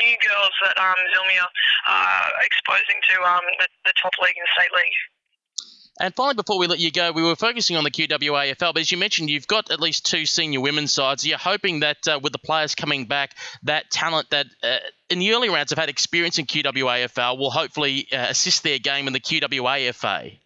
[0.03, 1.47] new girls that um, Zillmere
[1.87, 4.99] are exposing to um, the, the top league and state league.
[6.01, 8.93] And finally, before we let you go, we were focusing on the QWAFL, but as
[8.93, 11.27] you mentioned, you've got at least two senior women's sides.
[11.27, 14.77] You're hoping that uh, with the players coming back, that talent that uh,
[15.11, 19.09] in the early rounds have had experience in QWAFL will hopefully uh, assist their game
[19.09, 20.39] in the QWAFA.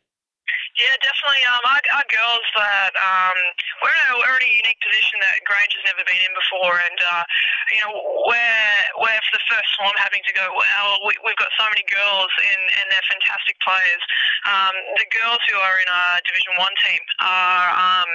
[0.73, 1.45] Yeah, definitely.
[1.53, 3.37] Um, our, our girls that um,
[3.85, 6.81] we're in a we're in a unique position that Grange has never been in before,
[6.81, 7.25] and uh,
[7.69, 7.93] you know
[8.25, 10.49] we're we're for the first time having to go.
[10.49, 14.01] Well, we, we've got so many girls and and they're fantastic players.
[14.49, 18.11] Um, the girls who are in our Division One team are um,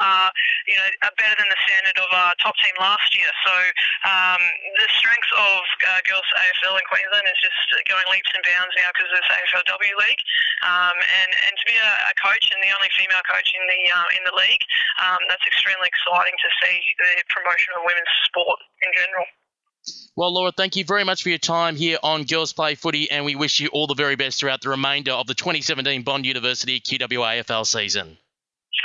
[0.00, 0.32] are
[0.64, 3.28] you know are better than the standard of our top team last year.
[3.44, 3.54] So
[4.08, 4.40] um,
[4.80, 8.88] the strength of uh, girls AFL in Queensland is just going leaps and bounds now
[8.96, 10.22] because of this AFLW league,
[10.64, 14.08] um, and and to be a, coach and the only female coach in the uh,
[14.18, 14.62] in the league.
[15.02, 19.26] Um, that's extremely exciting to see the promotion of women's sport in general.
[20.14, 23.24] Well, Laura, thank you very much for your time here on Girls Play Footy, and
[23.24, 26.78] we wish you all the very best throughout the remainder of the 2017 Bond University
[26.78, 28.18] QWAFL season.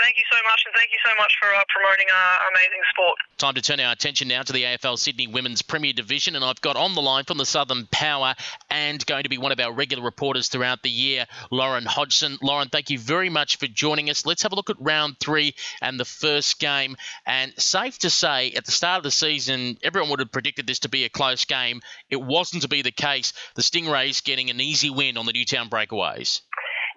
[0.01, 3.17] Thank you so much, and thank you so much for uh, promoting our amazing sport.
[3.37, 6.61] Time to turn our attention now to the AFL Sydney Women's Premier Division, and I've
[6.61, 8.35] got on the line from the Southern Power
[8.69, 12.37] and going to be one of our regular reporters throughout the year, Lauren Hodgson.
[12.43, 14.25] Lauren, thank you very much for joining us.
[14.25, 16.95] Let's have a look at round three and the first game.
[17.25, 20.79] And safe to say, at the start of the season, everyone would have predicted this
[20.79, 21.81] to be a close game.
[22.09, 23.33] It wasn't to be the case.
[23.55, 26.41] The Stingrays getting an easy win on the Newtown Breakaways.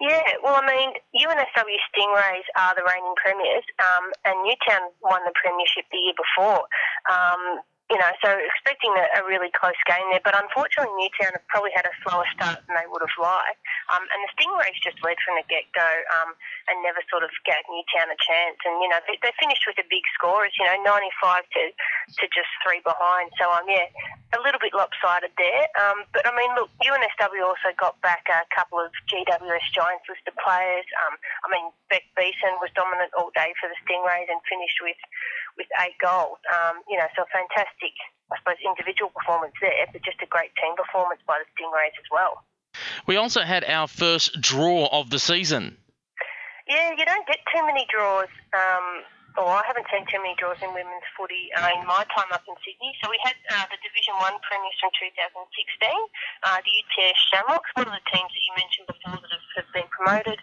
[0.01, 5.33] Yeah, well, I mean, UNSW Stingrays are the reigning premiers, um, and Newtown won the
[5.37, 6.65] premiership the year before.
[7.05, 7.61] Um,
[7.91, 10.23] you know, so expecting a, a, really close game there.
[10.23, 13.59] But unfortunately, Newtown have probably had a slower start than they would have liked.
[13.91, 16.31] Um, and the Stingrays just led from the get go um,
[16.71, 18.63] and never sort of gave Newtown a chance.
[18.63, 21.63] And, you know, they, they finished with a big score, as you know, 95 to,
[22.15, 23.35] to just three behind.
[23.35, 23.91] So, um, yeah,
[24.31, 25.67] a little bit lopsided there.
[25.75, 30.35] Um, but, I mean, look, UNSW also got back a couple of GWS Giants listed
[30.39, 30.87] players.
[31.03, 34.95] Um, I mean, Beck Beeson was dominant all day for the Stingrays and finished with
[35.57, 36.39] with eight goals.
[36.51, 37.80] Um, you know, so fantastic,
[38.31, 42.07] I suppose, individual performance there, but just a great team performance by the Stingrays as
[42.11, 42.43] well.
[43.05, 45.77] We also had our first draw of the season.
[46.67, 48.31] Yeah, you don't get too many draws.
[48.53, 49.03] Um,
[49.37, 52.43] or I haven't seen too many draws in women's footy uh, in my time up
[52.47, 52.91] in Sydney.
[52.99, 55.87] So we had uh, the Division One premiers from 2016,
[56.43, 59.69] uh, the UTS Shamrocks, one of the teams that you mentioned before that have, have
[59.71, 60.39] been promoted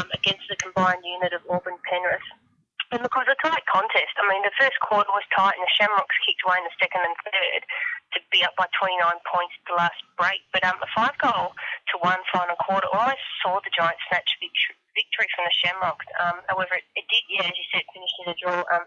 [0.00, 2.24] um, against the combined unit of Auburn Penrith
[2.90, 4.14] and look, it a tight contest.
[4.18, 7.06] I mean, the first quarter was tight, and the Shamrocks kicked away in the second
[7.06, 7.62] and third
[8.14, 8.98] to be up by 29
[9.30, 10.42] points at the last break.
[10.50, 15.28] But um, a five goal to one final quarter almost saw the Giants snatch victory
[15.38, 16.06] from the Shamrocks.
[16.18, 18.66] Um, however, it, did, yeah, as you said, finish in a draw.
[18.74, 18.86] Um,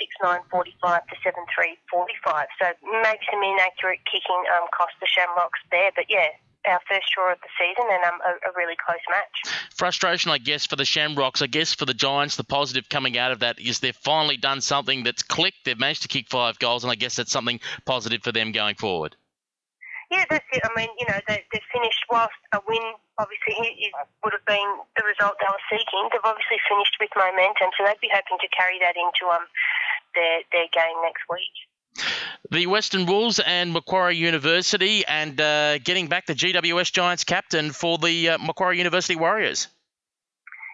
[0.00, 2.48] 6 9 45 to 7 3 45.
[2.56, 2.72] So
[3.04, 5.92] maybe some inaccurate kicking um, cost the Shamrocks there.
[5.92, 6.32] But yeah,
[6.66, 9.54] our first draw of the season and um, a, a, really close match.
[9.74, 11.42] Frustration, I guess, for the Shamrocks.
[11.42, 14.60] I guess for the Giants, the positive coming out of that is they've finally done
[14.60, 15.64] something that's clicked.
[15.64, 18.74] They've managed to kick five goals, and I guess that's something positive for them going
[18.74, 19.16] forward.
[20.10, 20.62] Yeah, that's it.
[20.64, 22.82] I mean, you know, they, they've finished whilst a win
[23.20, 23.52] obviously
[23.84, 23.92] it
[24.24, 26.08] would have been the result they were seeking.
[26.08, 29.44] They've obviously finished with momentum, so they'd be hoping to carry that into um
[30.16, 31.52] their their game next week
[32.50, 37.98] the Western Wolves and Macquarie University, and uh, getting back the GWS Giants captain for
[37.98, 39.68] the uh, Macquarie University Warriors.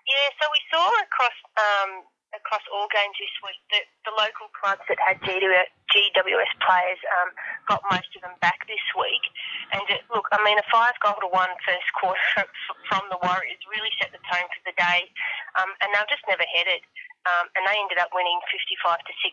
[0.06, 2.02] Yeah, so we saw across um,
[2.46, 7.34] across all games this week that the local clubs that had GWS players um,
[7.66, 9.26] got most of them back this week.
[9.74, 12.46] And it, look, I mean, a five goal to one first quarter
[12.86, 15.10] from the Warriors really set the tone for the day,
[15.58, 16.86] um, and they've just never headed.
[17.26, 19.26] Um, and they ended up winning 55 to 16.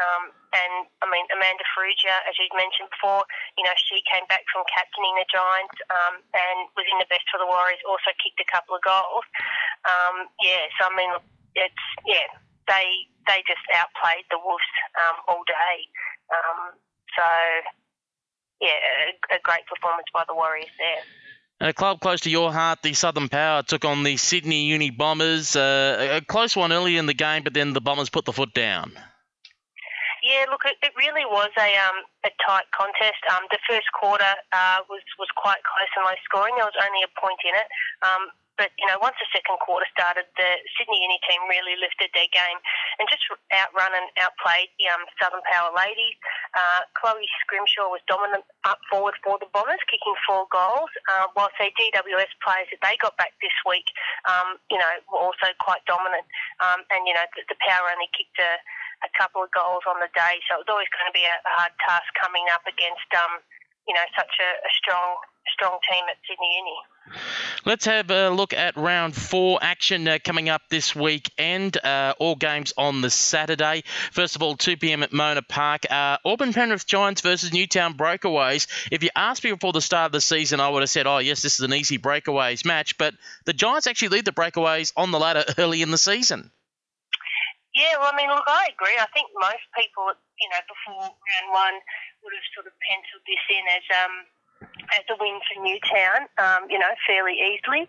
[0.00, 3.28] Um, and I mean, Amanda Farrugia, as you'd mentioned before,
[3.60, 7.28] you know, she came back from captaining the Giants um, and was in the best
[7.28, 7.76] for the Warriors.
[7.84, 9.28] Also kicked a couple of goals.
[9.84, 11.12] Um, yeah, so I mean,
[11.60, 12.24] it's yeah,
[12.68, 12.86] they
[13.26, 14.70] they just outplayed the Wolves
[15.02, 15.76] um, all day.
[16.30, 16.74] Um,
[17.16, 17.26] so
[18.60, 18.78] yeah,
[19.32, 21.02] a, a great performance by the Warriors there.
[21.60, 24.90] And A club close to your heart, the Southern Power, took on the Sydney Uni
[24.90, 25.56] Bombers.
[25.56, 28.52] Uh, a close one early in the game, but then the Bombers put the foot
[28.52, 28.92] down.
[30.22, 33.22] Yeah, look, it, it really was a um, a tight contest.
[33.30, 36.54] Um, the first quarter uh, was was quite close and low scoring.
[36.56, 37.68] There was only a point in it.
[38.02, 38.22] Um,
[38.56, 42.28] but you know, once the second quarter started, the Sydney Uni team really lifted their
[42.32, 42.58] game
[42.98, 46.16] and just outrun and outplayed the um, Southern Power ladies.
[46.56, 50.90] Uh, Chloe Scrimshaw was dominant up forward for the Bombers, kicking four goals.
[51.12, 53.86] Uh, whilst their GWS players that they got back this week,
[54.24, 56.24] um, you know, were also quite dominant.
[56.64, 58.56] Um, and you know, the, the Power only kicked a,
[59.04, 61.36] a couple of goals on the day, so it was always going to be a,
[61.36, 63.44] a hard task coming up against, um,
[63.86, 65.16] you know, such a, a strong
[65.52, 66.76] strong team at Sydney Uni.
[67.64, 72.14] Let's have a look at round four action uh, coming up this week and uh,
[72.18, 73.84] all games on the Saturday.
[74.12, 75.02] First of all, 2 p.m.
[75.02, 75.90] at Mona Park.
[75.90, 78.66] Uh, Auburn Penrith Giants versus Newtown Breakaways.
[78.90, 81.18] If you asked me before the start of the season, I would have said, oh,
[81.18, 82.98] yes, this is an easy Breakaways match.
[82.98, 86.50] But the Giants actually lead the Breakaways on the ladder early in the season.
[87.74, 88.96] Yeah, well, I mean, look, I agree.
[88.98, 90.08] I think most people,
[90.40, 91.76] you know, before round one
[92.26, 94.14] would have sort of penciled this in as um,
[94.98, 97.86] as a win for Newtown, um, you know, fairly easily.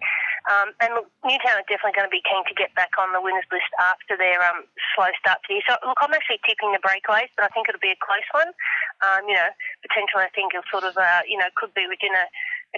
[0.47, 3.19] Um, and look, Newtown are definitely going to be keen to get back on the
[3.19, 4.63] winners list after their um,
[4.95, 5.65] slow start to the year.
[5.67, 8.53] So, look, I'm actually tipping the breakaways, but I think it'll be a close one.
[9.03, 9.51] Um, you know,
[9.83, 12.25] potentially I think it'll sort of, uh, you know, could be within a,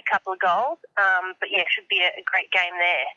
[0.00, 0.82] a couple of goals.
[0.98, 3.08] Um, but yeah, it should be a, a great game there.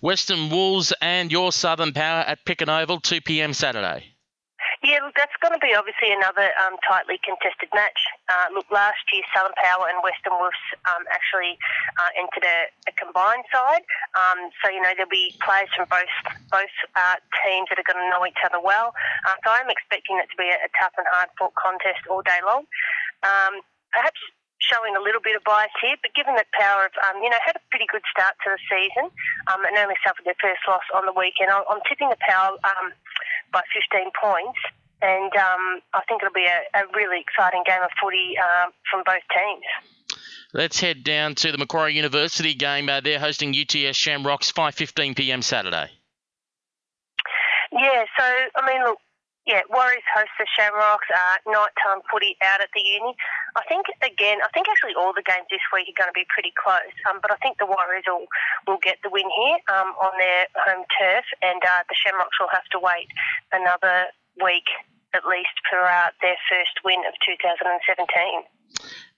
[0.00, 3.52] Western Wolves and your Southern Power at Picken Oval, 2 p.m.
[3.52, 4.11] Saturday.
[4.82, 8.02] Yeah, look, that's going to be obviously another um, tightly contested match.
[8.26, 10.58] Uh, look, last year Southern Power and Western Wolves
[10.90, 11.54] um, actually
[12.02, 13.86] uh, entered a, a, combined side.
[14.18, 16.10] Um, so you know there'll be players from both
[16.50, 18.90] both uh, teams that are going to know each other well.
[19.22, 22.26] Uh, so I'm expecting it to be a, a tough and hard fought contest all
[22.26, 22.66] day long.
[23.22, 23.62] Um,
[23.94, 24.18] perhaps
[24.58, 27.38] showing a little bit of bias here, but given that Power have, um, you know,
[27.42, 29.10] had a pretty good start to the season
[29.50, 32.94] um, and only suffered their first loss on the weekend, I'm, tipping the Power um,
[33.52, 33.62] by
[33.92, 34.58] 15 points.
[35.02, 39.02] And um, I think it'll be a, a, really exciting game of footy uh, from
[39.04, 40.20] both teams.
[40.54, 42.88] Let's head down to the Macquarie University game.
[42.88, 45.42] Uh, they're hosting UTS Shamrocks 5:15 p.m.
[45.42, 45.90] Saturday.
[47.72, 48.24] Yeah, so
[48.56, 48.98] I mean, look,
[49.46, 51.10] yeah, Warriors host the Shamrocks.
[51.10, 53.16] Uh, nighttime footy out at the uni.
[53.58, 56.26] I think again, I think actually all the games this week are going to be
[56.30, 56.94] pretty close.
[57.10, 58.30] Um, but I think the Warriors will
[58.70, 62.54] will get the win here um, on their home turf, and uh, the Shamrocks will
[62.54, 63.10] have to wait
[63.50, 64.70] another week
[65.14, 67.68] at least for uh, their first win of 2017.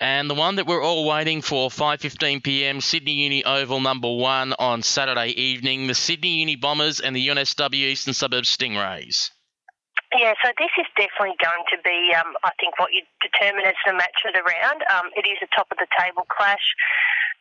[0.00, 2.80] And the one that we're all waiting for, 5:15 p.m.
[2.80, 7.92] Sydney Uni Oval number one on Saturday evening, the Sydney Uni Bombers and the UNSW
[7.92, 9.30] Eastern Suburbs Stingrays.
[10.14, 13.74] Yeah, so this is definitely going to be, um, I think, what you determine as
[13.82, 14.86] the match of the round.
[14.86, 16.62] Um, it is a top of the table clash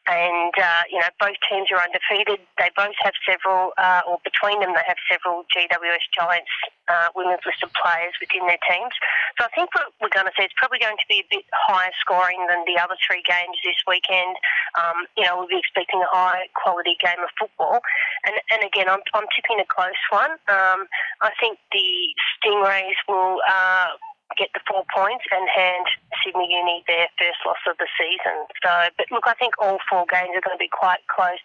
[0.07, 2.43] and uh, you know both teams are undefeated.
[2.59, 6.51] They both have several, uh, or between them, they have several GWS Giants
[6.91, 8.91] uh, women's listed players within their teams.
[9.39, 11.45] So I think what we're going to see is probably going to be a bit
[11.55, 14.35] higher scoring than the other three games this weekend.
[14.75, 17.79] Um, you know, we'll be expecting a high quality game of football,
[18.27, 20.35] and and again, I'm I'm tipping a close one.
[20.51, 20.91] Um,
[21.23, 22.11] I think the
[22.43, 23.95] Stingrays will uh,
[24.37, 25.85] get the four points and hand
[26.23, 28.47] Sydney Uni their first loss of the season.
[28.63, 31.41] So, but look, I think all four games are going to be quite close,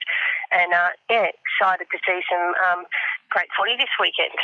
[0.50, 2.84] and uh, yeah, excited to see some um,
[3.30, 4.36] great footy this weekend.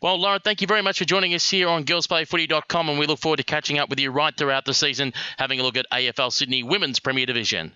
[0.00, 3.18] Well, Lauren, thank you very much for joining us here on girlsplayfooty.com, and we look
[3.18, 6.32] forward to catching up with you right throughout the season, having a look at AFL
[6.32, 7.72] Sydney Women's Premier Division.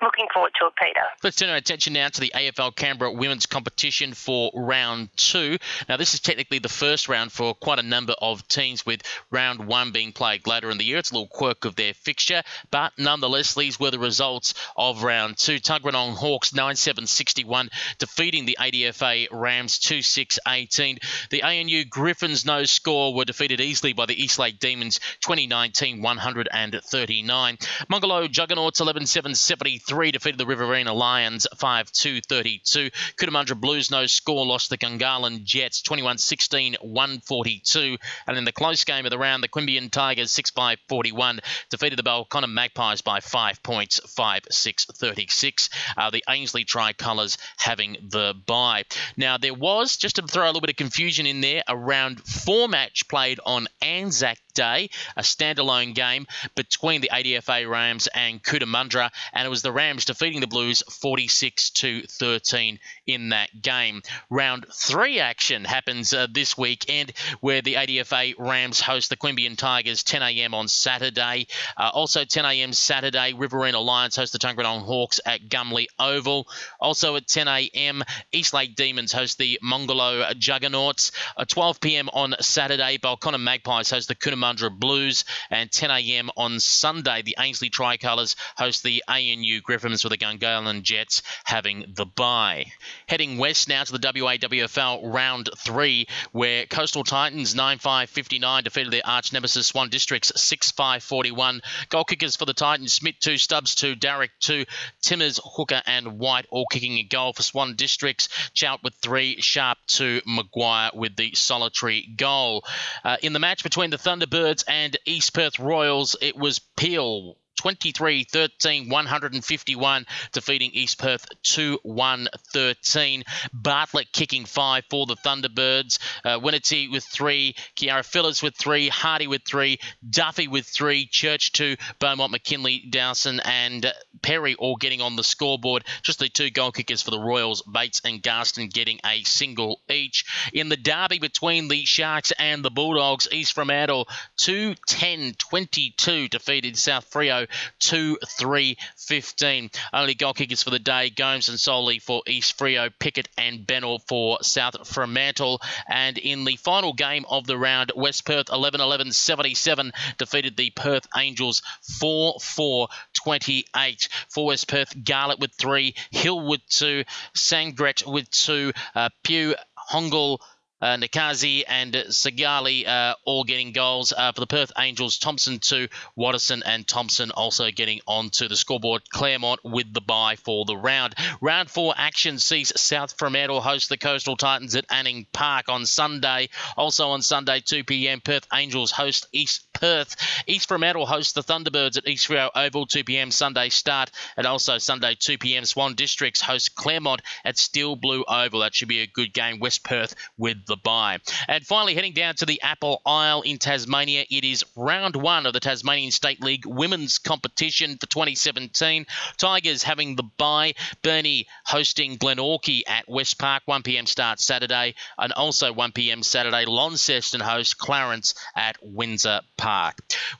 [0.00, 1.00] Looking forward to it, Peter.
[1.24, 5.58] Let's turn our attention now to the AFL Canberra women's competition for round two.
[5.88, 9.66] Now, this is technically the first round for quite a number of teams, with round
[9.66, 10.98] one being played later in the year.
[10.98, 15.36] It's a little quirk of their fixture, but nonetheless, these were the results of round
[15.36, 15.58] two.
[15.58, 20.98] Tuggeranong Hawks 9 7 61, defeating the ADFA Rams 2 6 18.
[21.30, 27.56] The ANU Griffins no score were defeated easily by the Eastlake Demons 2019 139.
[27.90, 32.90] Molonglo Juggernauts 11 7 73 three defeated the Riverina Lions 5 2 32.
[33.16, 37.96] Cootamundra Blues no score lost the Gungahlin Jets 21 16 142.
[38.26, 41.98] And in the close game of the round, the Queanbeyan Tigers 6 5 41 defeated
[41.98, 45.70] the Belconnen Magpies by 5 points 5 6 36.
[45.96, 48.84] Uh, the Ainslie Tricolours having the bye.
[49.16, 52.20] Now, there was, just to throw a little bit of confusion in there, a round
[52.20, 59.08] four match played on Anzac day, a standalone game between the ADFA Rams and Cootamundra,
[59.32, 64.02] and it was the Rams defeating the Blues 46 to 13 in that game.
[64.30, 70.02] Round three action happens uh, this weekend, where the ADFA Rams host the Queanbeyan Tigers
[70.02, 70.54] 10 a.m.
[70.54, 71.46] on Saturday.
[71.76, 72.72] Uh, also 10 a.m.
[72.72, 76.48] Saturday, Riverina Lions host the Tuggeranong Hawks at Gumley Oval.
[76.80, 81.12] Also at 10 a.m., Eastlake Demons host the Molonglo Juggernauts.
[81.38, 82.08] At 12 p.m.
[82.12, 84.16] on Saturday, Belconnen Magpies host the
[84.56, 85.24] Blues.
[85.50, 86.30] And 10 a.m.
[86.36, 92.06] on Sunday, the Ainslie Tricolours host the ANU Griffins with the Gungahlin Jets having the
[92.06, 92.66] bye.
[93.06, 98.92] Heading west now to the WAWFL round three, where Coastal Titans 9 5 59 defeated
[98.92, 101.60] their arch nemesis Swan Districts 6 5 41.
[101.88, 104.64] Goal kickers for the Titans Smith 2, Stubbs 2, Darrick 2,
[105.02, 108.28] Timmers, Hooker, and White all kicking a goal for Swan Districts.
[108.54, 112.64] Chout with 3, Sharp 2, Maguire with the solitary goal.
[113.04, 114.37] Uh, in the match between the Thunderbirds
[114.68, 122.28] and East Perth Royals, it was Peel 23 13 151, defeating East Perth 2 1
[122.52, 123.24] 13.
[123.52, 125.98] Bartlett kicking five for the Thunderbirds.
[126.24, 129.78] Uh, with three, Kiara Phillips with three, Hardy with three,
[130.08, 133.92] Duffy with three, Church two, Beaumont, McKinley, Dowson, and
[134.22, 135.84] Perry all getting on the scoreboard.
[136.02, 140.24] Just the two goal kickers for the Royals, Bates and Garston getting a single each.
[140.52, 146.76] In the derby between the Sharks and the Bulldogs, East Fremantle 2 10 22 defeated
[146.76, 147.47] South Freo
[147.80, 149.70] 2 3 15.
[149.92, 154.00] Only goal kickers for the day Gomes and Solly for East Freo, Pickett and Bennell
[154.00, 155.60] for South Fremantle.
[155.88, 160.70] And in the final game of the round, West Perth 11 11 77 defeated the
[160.70, 161.62] Perth Angels
[161.98, 164.08] 4 4 28.
[164.28, 170.40] For West Perth, Garlett with three, Hill with two, Sangret with two, uh, Pew, Hongel,
[170.80, 175.18] uh, Nikazi and Sagali uh, all getting goals uh, for the Perth Angels.
[175.18, 179.08] Thompson to Watterson and Thompson also getting onto the scoreboard.
[179.10, 181.14] Claremont with the bye for the round.
[181.40, 186.48] Round four action sees South Fremantle host the Coastal Titans at Anning Park on Sunday.
[186.76, 190.16] Also on Sunday, 2 p.m., Perth Angels host East Perth.
[190.46, 193.30] East Fremantle host the Thunderbirds at East Freo Oval, 2 p.m.
[193.30, 194.10] Sunday start.
[194.36, 198.60] And also Sunday, 2 p.m., Swan Districts host Claremont at Steel Blue Oval.
[198.60, 199.60] That should be a good game.
[199.60, 201.18] West Perth with the bye.
[201.46, 205.52] And finally, heading down to the Apple Isle in Tasmania, it is round one of
[205.52, 209.06] the Tasmanian State League women's competition for 2017.
[209.36, 210.74] Tigers having the bye.
[211.02, 214.06] Burnie hosting Glenorchy at West Park, 1 p.m.
[214.06, 214.94] start Saturday.
[215.16, 216.22] And also 1 p.m.
[216.24, 219.67] Saturday, Launceston host Clarence at Windsor Park.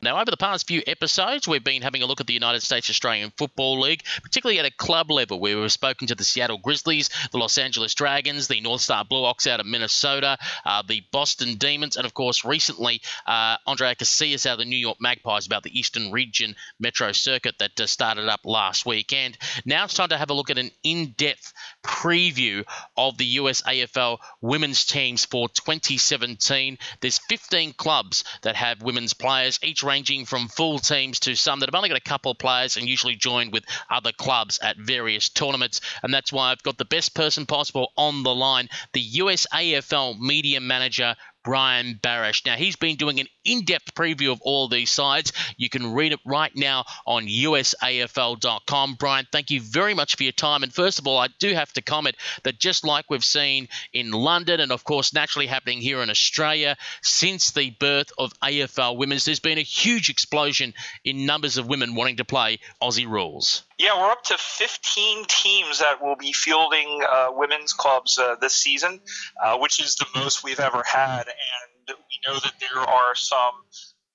[0.01, 2.89] Now, over the past few episodes, we've been having a look at the United States
[2.89, 7.11] Australian Football League, particularly at a club level, where we've spoken to the Seattle Grizzlies,
[7.33, 11.57] the Los Angeles Dragons, the North Star Blue Ox out of Minnesota, uh, the Boston
[11.57, 15.63] Demons, and of course, recently, uh, Andrea Casillas out of the New York Magpies about
[15.63, 19.37] the Eastern Region Metro Circuit that uh, started up last weekend.
[19.65, 21.53] Now it's time to have a look at an in depth
[21.83, 22.65] preview
[22.97, 26.79] of the US AFL women's teams for 2017.
[27.01, 31.69] There's 15 clubs that have women's players, each ranging from full teams to some that
[31.69, 35.29] have only got a couple of players and usually joined with other clubs at various
[35.29, 35.81] tournaments.
[36.03, 40.19] And that's why I've got the best person possible on the line, the US AFL
[40.19, 41.17] media manager
[41.49, 42.45] Brian Barish.
[42.45, 45.33] Now, he's been doing an in depth preview of all these sides.
[45.57, 48.97] You can read it right now on usafl.com.
[48.99, 50.63] Brian, thank you very much for your time.
[50.63, 54.11] And first of all, I do have to comment that just like we've seen in
[54.11, 59.25] London and, of course, naturally happening here in Australia, since the birth of AFL women's,
[59.25, 63.63] there's been a huge explosion in numbers of women wanting to play Aussie rules.
[63.79, 68.57] Yeah, we're up to 15 teams that will be fielding uh, women's clubs uh, this
[68.57, 69.01] season,
[69.43, 71.29] uh, which is the most we've ever had.
[71.29, 73.53] And we know that there are some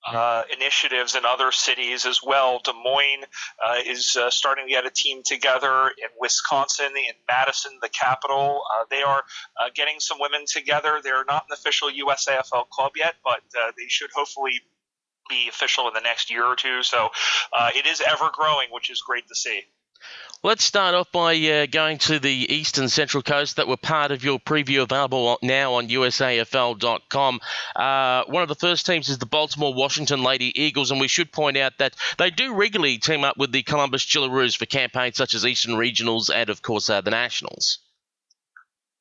[0.06, 2.60] uh, initiatives in other cities as well.
[2.62, 3.24] Des Moines
[3.64, 8.62] uh, is uh, starting to get a team together in Wisconsin, in Madison, the capital.
[8.70, 9.22] Uh, they are
[9.58, 11.00] uh, getting some women together.
[11.02, 14.60] They're not an official USAFL club yet, but uh, they should hopefully
[15.28, 16.82] be official in the next year or two.
[16.82, 17.10] So
[17.74, 19.62] it is ever growing, which is great to see.
[20.42, 24.10] Let's start off by uh, going to the east and central coast that were part
[24.10, 27.40] of your preview available now on USAFL.com.
[27.74, 31.32] Uh, one of the first teams is the Baltimore Washington Lady Eagles, and we should
[31.32, 35.32] point out that they do regularly team up with the Columbus Jillaroos for campaigns such
[35.32, 37.78] as Eastern Regionals and, of course, uh, the Nationals.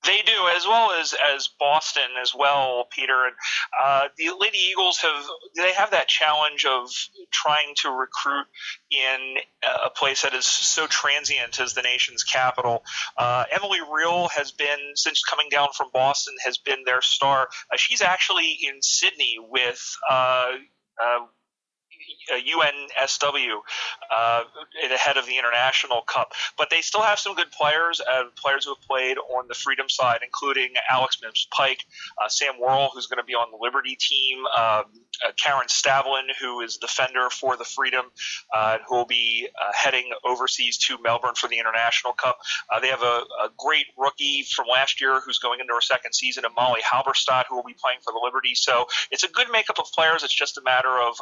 [0.05, 3.25] They do, as well as as Boston as well, Peter.
[3.25, 3.35] And
[3.81, 5.25] uh, the Lady Eagles have
[5.55, 6.89] they have that challenge of
[7.31, 8.45] trying to recruit
[8.91, 9.35] in
[9.85, 12.83] a place that is so transient as the nation's capital.
[13.17, 17.49] Uh, Emily Real has been since coming down from Boston has been their star.
[17.71, 20.51] Uh, she's actually in Sydney with uh,
[21.01, 21.19] uh,
[22.32, 23.57] UNSW
[24.11, 24.43] uh,
[24.91, 26.34] ahead of the International Cup.
[26.57, 29.88] But they still have some good players, uh, players who have played on the Freedom
[29.89, 31.86] side, including Alex Mims Pike,
[32.24, 34.86] uh, Sam Worrell, who's going to be on the Liberty team, um,
[35.26, 38.05] uh, Karen Stavlin, who is defender for the Freedom,
[38.53, 42.39] uh, who will be uh, heading overseas to Melbourne for the International Cup.
[42.82, 46.43] they have a, a, great rookie from last year who's going into her second season,
[46.43, 48.55] and Molly Halberstadt, who will be playing for the Liberty.
[48.55, 50.24] So it's a good makeup of players.
[50.24, 51.18] It's just a matter of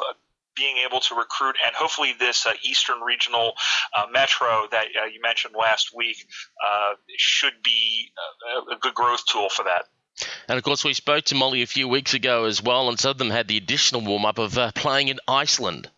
[0.56, 3.52] being able to recruit, and hopefully this uh, Eastern Regional
[3.96, 6.16] uh, Metro that uh, you mentioned last week
[6.66, 8.12] uh, should be
[8.70, 9.84] a, a, good growth tool for that.
[10.48, 13.12] And of course, we spoke to Molly a few weeks ago as well, and some
[13.12, 15.88] of them had the additional warm up of uh, playing in Iceland.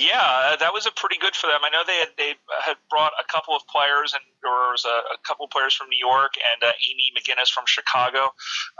[0.00, 1.60] Yeah, uh, that was a pretty good for them.
[1.60, 2.32] I know they had they
[2.64, 5.90] had brought a couple of players, and there was a, a couple of players from
[5.90, 8.32] New York and uh, Amy McGinnis from Chicago,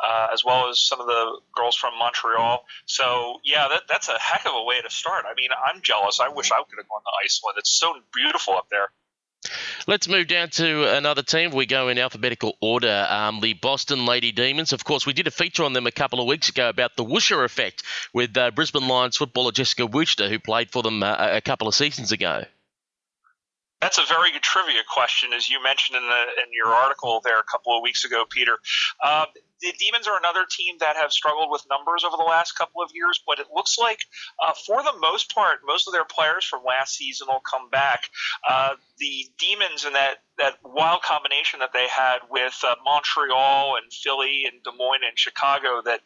[0.03, 2.65] uh, as well as some of the girls from Montreal.
[2.87, 5.27] So yeah, that, that's a heck of a way to start.
[5.29, 6.21] I mean, I'm jealous.
[6.25, 7.59] I wish I could have gone to Iceland.
[7.59, 8.89] It's so beautiful up there.
[9.87, 11.51] Let's move down to another team.
[11.51, 13.07] We go in alphabetical order.
[13.09, 14.73] Um, the Boston Lady Demons.
[14.73, 17.05] Of course, we did a feature on them a couple of weeks ago about the
[17.05, 17.83] Wuetschner effect
[18.13, 21.75] with uh, Brisbane Lions footballer Jessica Wuetschner, who played for them uh, a couple of
[21.75, 22.45] seasons ago.
[23.81, 27.39] That's a very good trivia question, as you mentioned in the in your article there
[27.39, 28.59] a couple of weeks ago, Peter.
[29.03, 29.25] Uh,
[29.61, 32.91] the Demons are another team that have struggled with numbers over the last couple of
[32.95, 34.01] years, but it looks like,
[34.43, 38.09] uh, for the most part, most of their players from last season will come back.
[38.49, 43.93] Uh, the Demons and that that wild combination that they had with uh, Montreal and
[43.93, 46.01] Philly and Des Moines and Chicago that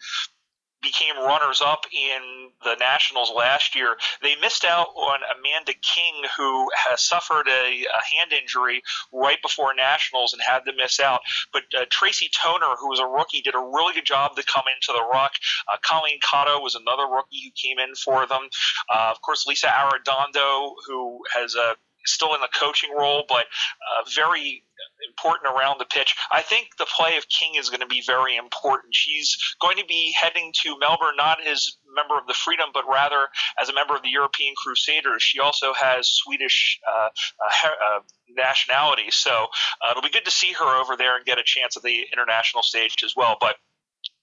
[0.85, 3.97] became runners up in the Nationals last year.
[4.23, 8.83] They missed out on Amanda King, who has suffered a, a hand injury
[9.13, 11.21] right before Nationals and had to miss out.
[11.53, 14.65] But uh, Tracy Toner, who was a rookie, did a really good job to come
[14.69, 15.33] into the ruck.
[15.73, 18.49] Uh, Colleen Cotto was another rookie who came in for them.
[18.93, 21.75] Uh, of course, Lisa Arredondo, who has a
[22.07, 24.65] still in the coaching role, but uh, very
[25.09, 26.15] important around the pitch.
[26.31, 28.95] I think the play of King is going to be very important.
[28.95, 33.29] She's going to be heading to Melbourne not as member of the Freedom, but rather
[33.61, 35.23] as a member of the European Crusaders.
[35.23, 39.47] She also has Swedish uh, uh, uh nationality, so
[39.83, 42.05] uh, it'll be good to see her over there and get a chance at the
[42.13, 43.37] international stage as well.
[43.41, 43.57] But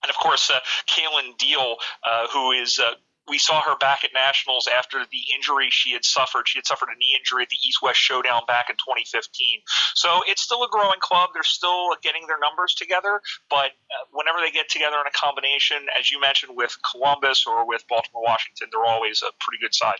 [0.04, 2.94] and of course, uh, Kaylin Deal, uh, who is uh,
[3.28, 6.48] we saw her back at nationals after the injury she had suffered.
[6.48, 9.62] She had suffered a knee injury at the East West Showdown back in 2015.
[9.96, 11.30] So it's still a growing club.
[11.34, 15.78] They're still getting their numbers together, but uh, whenever they get together in a combination,
[15.98, 20.00] as you mentioned, with Columbus or with Baltimore Washington, they're always a pretty good side.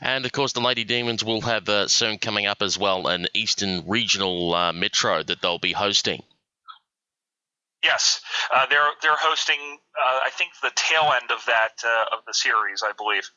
[0.00, 3.26] And of course, the Lady Demons will have uh, soon coming up as well an
[3.34, 6.22] Eastern Regional uh, Metro that they'll be hosting.
[7.82, 8.20] Yes,
[8.54, 9.58] uh, they're they're hosting.
[10.00, 13.28] Uh, I think the tail end of that uh, of the series, I believe.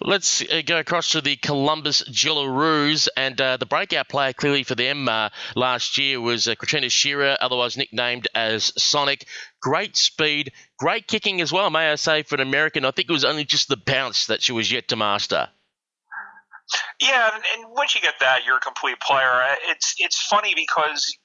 [0.00, 4.74] Let's uh, go across to the Columbus Jillaroos, and uh, the breakout player clearly for
[4.74, 9.26] them uh, last year was Katrina Shearer, otherwise nicknamed as Sonic.
[9.60, 12.84] Great speed, great kicking as well, may I say, for an American.
[12.84, 15.48] I think it was only just the bounce that she was yet to master.
[17.00, 19.56] Yeah, and once you get that, you're a complete player.
[19.68, 21.16] It's it's funny because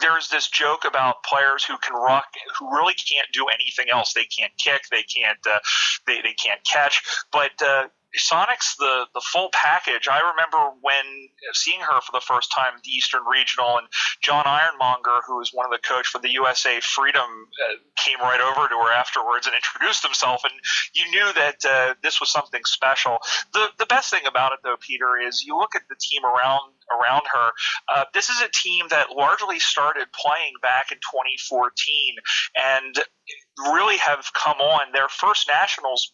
[0.00, 2.26] there's this joke about players who can rock,
[2.58, 4.12] who really can't do anything else.
[4.12, 5.58] They can't kick, they can't, uh,
[6.06, 7.02] they, they can't catch.
[7.32, 10.08] But uh, Sonic's the the full package.
[10.08, 11.04] I remember when
[11.52, 13.86] seeing her for the first time at the Eastern Regional, and
[14.22, 18.40] John Ironmonger, who was one of the coach for the USA Freedom, uh, came right
[18.40, 20.54] over to her afterwards and introduced himself, and
[20.94, 23.18] you knew that uh, this was something special.
[23.52, 26.72] The the best thing about it, though, Peter, is you look at the team around
[26.90, 27.50] around her.
[27.88, 32.16] Uh, this is a team that largely started playing back in 2014
[32.56, 32.98] and
[33.72, 34.92] really have come on.
[34.92, 36.12] Their first nationals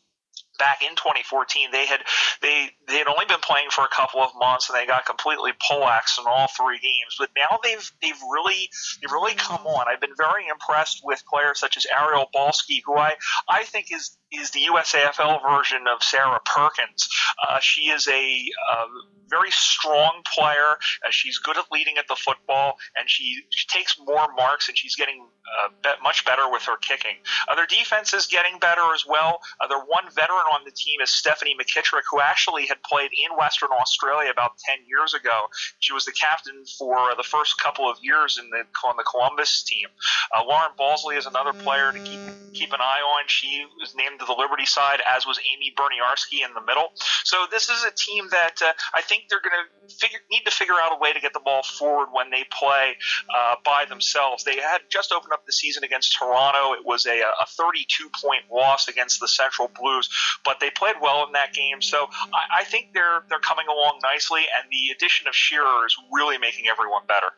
[0.58, 2.00] back in 2014 they had
[2.42, 5.52] they they had only been playing for a couple of months and they got completely
[5.68, 7.16] poleaxed in all three games.
[7.18, 8.68] But now they've they've really
[9.00, 9.86] they've really come on.
[9.88, 13.14] I've been very impressed with players such as Ariel Balski who I
[13.48, 17.08] I think is is the USAFL version of Sarah Perkins.
[17.48, 18.86] Uh, she is a, a
[19.28, 20.76] very strong player.
[21.04, 24.76] Uh, she's good at leading at the football and she, she takes more marks and
[24.76, 25.26] she's getting
[25.62, 27.16] uh, much better with her kicking.
[27.48, 29.40] Uh, their defense is getting better as well.
[29.60, 33.36] Uh, their one veteran on the team is Stephanie McKittrick, who actually had played in
[33.36, 35.46] Western Australia about 10 years ago.
[35.80, 39.64] She was the captain for the first couple of years in the, on the Columbus
[39.64, 39.88] team.
[40.34, 42.20] Uh, Lauren Balsley is another player to keep
[42.52, 43.24] keep an eye on.
[43.26, 46.88] She was named to the Liberty side, as was Amy Berniarski in the middle.
[47.24, 49.56] So this is a team that uh, I think think they're going
[49.88, 52.96] to need to figure out a way to get the ball forward when they play
[53.36, 54.44] uh, by themselves.
[54.44, 56.72] They had just opened up the season against Toronto.
[56.74, 60.08] It was a, a 32 point loss against the Central Blues,
[60.44, 61.82] but they played well in that game.
[61.82, 65.96] So I, I think they're they're coming along nicely, and the addition of Shearer is
[66.12, 67.28] really making everyone better.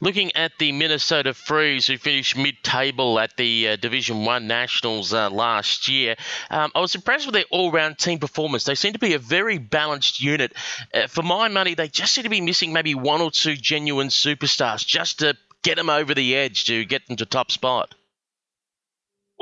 [0.00, 5.30] Looking at the Minnesota Freeze, who finished mid-table at the uh, Division One Nationals uh,
[5.30, 6.16] last year,
[6.50, 8.64] um, I was impressed with their all-round team performance.
[8.64, 10.52] They seem to be a very balanced unit.
[10.92, 14.08] Uh, for my money, they just seem to be missing maybe one or two genuine
[14.08, 17.94] superstars just to get them over the edge to get them to top spot.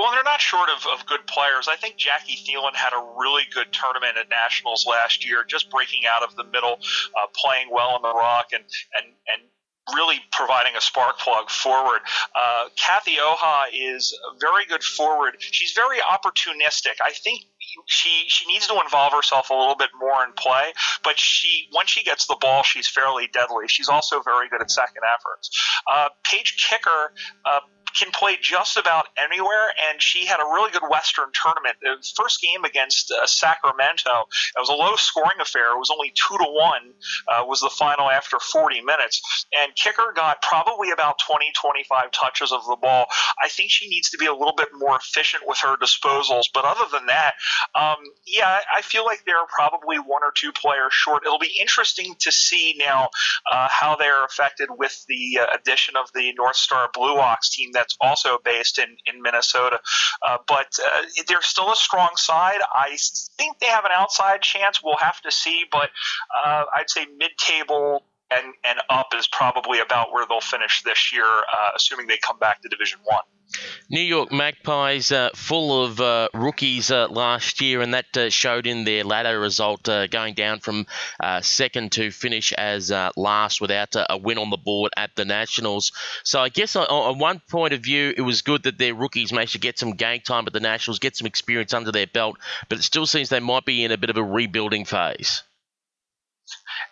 [0.03, 1.69] Well, they're not short of, of good players.
[1.71, 6.03] I think Jackie Thielen had a really good tournament at Nationals last year, just breaking
[6.13, 6.81] out of the middle,
[7.15, 8.65] uh, playing well in the ruck, and
[8.99, 9.43] and and
[9.95, 12.01] really providing a spark plug forward.
[12.35, 15.37] Uh, Kathy Oha is a very good forward.
[15.39, 16.99] She's very opportunistic.
[17.01, 17.43] I think
[17.87, 20.73] she she needs to involve herself a little bit more in play,
[21.05, 23.69] but she once she gets the ball, she's fairly deadly.
[23.69, 25.51] She's also very good at second efforts.
[25.87, 27.13] Uh, Paige Kicker.
[27.45, 27.61] Uh,
[27.99, 31.77] can play just about anywhere, and she had a really good Western tournament.
[31.81, 34.27] The first game against uh, Sacramento,
[34.57, 35.73] it was a low scoring affair.
[35.75, 36.95] It was only two to one.
[37.29, 42.53] Uh, was the final after 40 minutes, and Kicker got probably about 20, 25 touches
[42.53, 43.07] of the ball.
[43.43, 46.45] I think she needs to be a little bit more efficient with her disposals.
[46.53, 47.35] But other than that,
[47.75, 51.23] um, yeah, I feel like they're probably one or two players short.
[51.25, 53.11] It'll be interesting to see now
[53.51, 57.73] uh, how they're affected with the uh, addition of the North Star Blue Ox team
[57.73, 59.81] that that's also based in in Minnesota.
[60.27, 62.61] Uh, but uh, they're still a strong side.
[62.73, 62.97] I
[63.37, 64.81] think they have an outside chance.
[64.83, 65.91] We'll have to see, but
[66.45, 71.25] uh, I'd say mid-table and and up is probably about where they'll finish this year,
[71.25, 73.23] uh, assuming they come back to Division One.
[73.91, 78.67] New York Magpies uh, full of uh, rookies uh, last year, and that uh, showed
[78.67, 80.87] in their ladder result, uh, going down from
[81.21, 85.93] uh, second to finish as last without a win on the board at the Nationals.
[86.25, 89.33] So I guess on, on, one point of view, it was good that their rookies
[89.33, 92.39] managed to get some game time at the Nationals, get some experience under their belt,
[92.69, 95.43] but it still seems they might be in a bit of a rebuilding phase.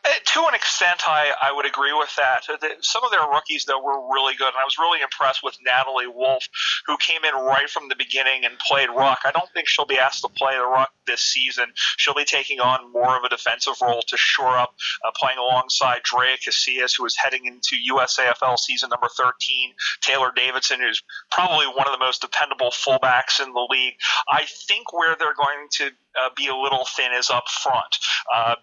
[0.05, 2.45] Uh, to an extent, I, I would agree with that.
[2.83, 6.07] Some of their rookies, though, were really good, and I was really impressed with Natalie
[6.07, 6.45] Wolf,
[6.87, 9.21] who came in right from the beginning and played ruck.
[9.25, 11.67] I don't think she'll be asked to play the ruck this season.
[11.97, 14.75] She'll be taking on more of a defensive role to shore up,
[15.05, 19.73] uh, playing alongside Drea Casillas, who is heading into USAFL season number 13.
[20.01, 23.95] Taylor Davidson, who's probably one of the most dependable fullbacks in the league.
[24.29, 27.97] I think where they're going to uh, be a little thin is up front.
[28.33, 28.55] Uh,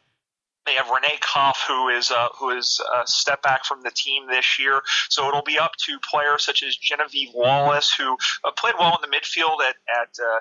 [0.67, 3.91] they have Renee Koff, who is uh, who is a uh, step back from the
[3.91, 4.81] team this year.
[5.09, 9.09] So it'll be up to players such as Genevieve Wallace, who uh, played well in
[9.09, 10.39] the midfield at at uh,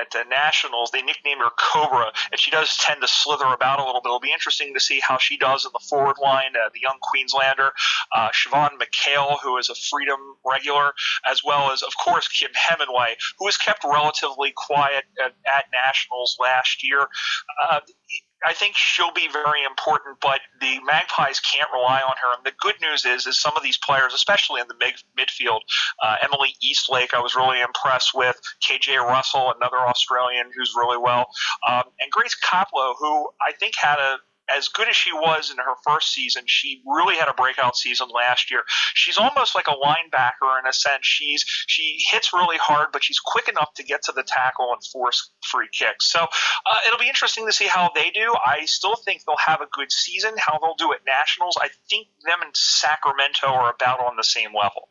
[0.00, 0.90] at the Nationals.
[0.90, 4.08] They nicknamed her Cobra, and she does tend to slither about a little bit.
[4.08, 6.52] It'll be interesting to see how she does in the forward line.
[6.56, 7.72] Uh, the young Queenslander,
[8.14, 10.92] uh, Siobhan McHale, who is a Freedom regular,
[11.26, 16.36] as well as, of course, Kim Hemingway, who was kept relatively quiet at, at Nationals
[16.40, 17.06] last year.
[17.70, 17.80] Uh,
[18.44, 22.34] I think she'll be very important, but the Magpies can't rely on her.
[22.36, 25.60] And the good news is, is some of these players, especially in the mid- midfield,
[26.02, 28.38] uh, Emily Eastlake, I was really impressed with.
[28.62, 31.26] KJ Russell, another Australian who's really well,
[31.68, 34.18] um, and Grace Kaplow, who I think had a
[34.54, 38.08] as good as she was in her first season, she really had a breakout season
[38.14, 38.62] last year.
[38.94, 41.00] She's almost like a linebacker in a sense.
[41.02, 44.82] She's she hits really hard, but she's quick enough to get to the tackle and
[44.92, 46.10] force free kicks.
[46.10, 48.34] So uh, it'll be interesting to see how they do.
[48.44, 50.34] I still think they'll have a good season.
[50.38, 54.50] How they'll do at nationals, I think them and Sacramento are about on the same
[54.58, 54.88] level.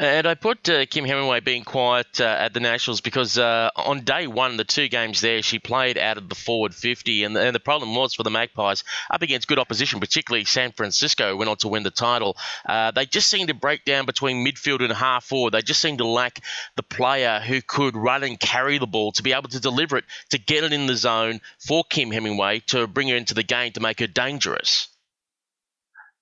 [0.00, 4.02] And I put uh, Kim Hemingway being quiet uh, at the Nationals because uh, on
[4.02, 7.24] day one, the two games there, she played out of the forward 50.
[7.24, 10.70] And the, and the, problem was for the Magpies, up against good opposition, particularly San
[10.70, 12.36] Francisco, went on to win the title.
[12.64, 15.52] Uh, they just seemed to break down between midfield and half forward.
[15.52, 16.44] They just seemed to lack
[16.76, 20.04] the player who could run and carry the ball to be able to deliver it,
[20.30, 23.72] to get it in the zone for Kim Hemingway, to bring her into the game
[23.72, 24.88] to make her dangerous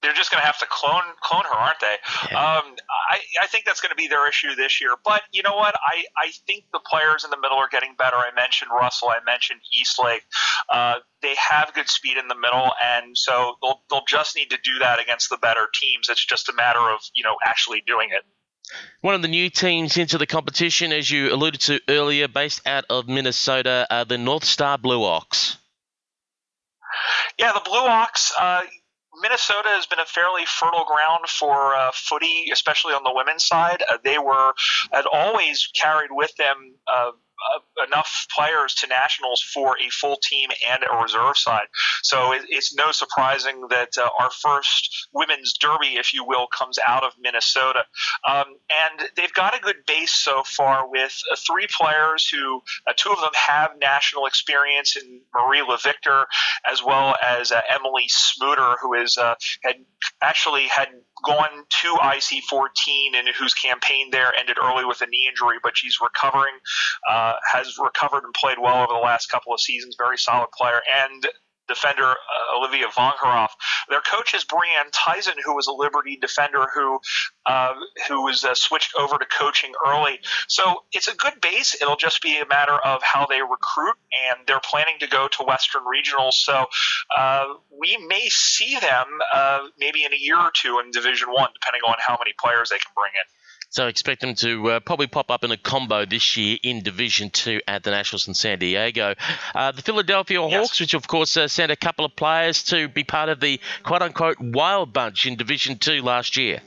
[0.07, 1.97] they're just going to have to clone clone her, aren't they?
[2.31, 2.39] Yeah.
[2.39, 2.77] Um,
[3.11, 4.91] I, I think that's going to be their issue this year.
[5.05, 5.75] But you know what?
[5.75, 8.17] I, I think the players in the middle are getting better.
[8.17, 9.09] I mentioned Russell.
[9.09, 10.23] I mentioned Eastlake.
[10.69, 14.59] Uh, they have good speed in the middle, and so they'll they'll just need to
[14.63, 16.09] do that against the better teams.
[16.09, 18.23] It's just a matter of you know actually doing it.
[19.01, 22.85] One of the new teams into the competition, as you alluded to earlier, based out
[22.91, 25.57] of Minnesota, uh, the North Star Blue Ox.
[27.39, 28.33] Yeah, the Blue Ox.
[28.39, 28.63] Uh,
[29.21, 33.83] Minnesota has been a fairly fertile ground for uh, footy, especially on the women's side.
[33.91, 34.55] Uh, they were
[34.93, 36.75] had always carried with them
[37.55, 41.67] uh, enough players to nationals for a full team and a reserve side.
[42.03, 46.79] So it, it's no surprising that uh, our first women's derby, if you will, comes
[46.87, 47.85] out of Minnesota.
[48.29, 52.93] Um, and they've got a good base so far with uh, three players who, uh,
[52.97, 56.25] two of them have national experience in Marie LaVictor
[56.71, 59.77] as well as uh, Emily Smuter, who is had
[60.23, 60.89] actually had
[61.25, 65.99] gone to IC14 and whose campaign there ended early with a knee injury, but she's
[66.01, 66.55] recovering,
[67.09, 69.97] uh, has recovered and played well over the last couple of seasons.
[69.99, 70.81] Very solid player.
[71.01, 71.27] And
[71.69, 73.51] defender uh, Olivia Vongeroff.
[73.89, 76.99] Their coach is Brianne Tyson, who was a Liberty defender who
[77.47, 77.75] uh,
[78.09, 80.19] who was uh, switched over to coaching early.
[80.49, 81.77] So it's a good base.
[81.81, 83.97] It'll just be a matter of how they recruit,
[84.31, 86.33] and they're planning to go to Western Regionals.
[86.33, 86.67] So
[87.17, 91.51] uh, we may see them uh, maybe in a year or two in Division One,
[91.55, 93.27] depending on how many players they can bring in.
[93.77, 97.29] So expect them to uh, probably pop up in a combo this year in Division
[97.29, 99.15] Two at the Nationals in San Diego.
[99.55, 100.53] Uh, the Philadelphia yes.
[100.55, 103.61] Hawks, which of course uh, sent a couple of players to be part of the
[103.83, 106.63] quote unquote wild bunch in Division Two last year.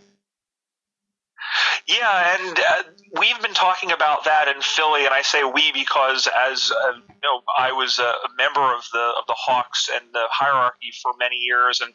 [1.88, 2.84] Yeah, and uh,
[3.20, 7.22] we've been talking about that in Philly, and I say we because as uh, you
[7.24, 11.38] know, I was a, member of the of the Hawks and the hierarchy for many
[11.38, 11.94] years, and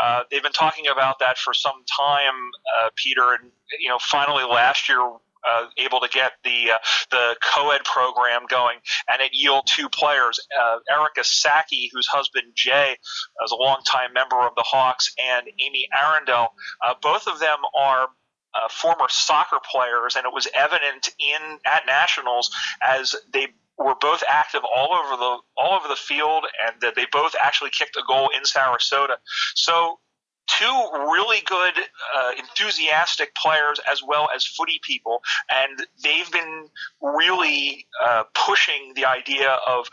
[0.00, 2.34] uh, they've been talking about that for some time,
[2.78, 3.34] uh, Peter.
[3.34, 3.50] And
[3.80, 5.00] you know, finally last year.
[5.46, 6.78] Uh, able to get the uh,
[7.10, 8.78] the co-ed program going,
[9.12, 12.96] and it yielded two players, uh, Erica Saki, whose husband Jay
[13.44, 16.54] is a longtime member of the Hawks, and Amy Arundel.
[16.82, 18.08] Uh, both of them are
[18.54, 22.50] uh, former soccer players, and it was evident in at nationals
[22.82, 23.48] as they
[23.78, 27.70] were both active all over the all over the field, and that they both actually
[27.70, 29.16] kicked a goal in Sarasota.
[29.54, 29.98] So
[30.46, 31.74] two really good,
[32.16, 36.68] uh, enthusiastic players as well as footy people, and they've been
[37.00, 39.88] really uh, pushing the idea of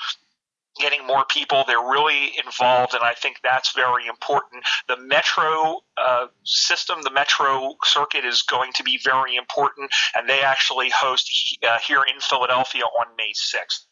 [0.79, 1.63] getting more people.
[1.65, 4.63] They're really involved, and I think that's very important.
[4.87, 10.41] The metro uh, system, the metro circuit, is going to be very important, and they
[10.41, 11.29] actually host
[11.67, 13.85] uh, here in Philadelphia on May 6th.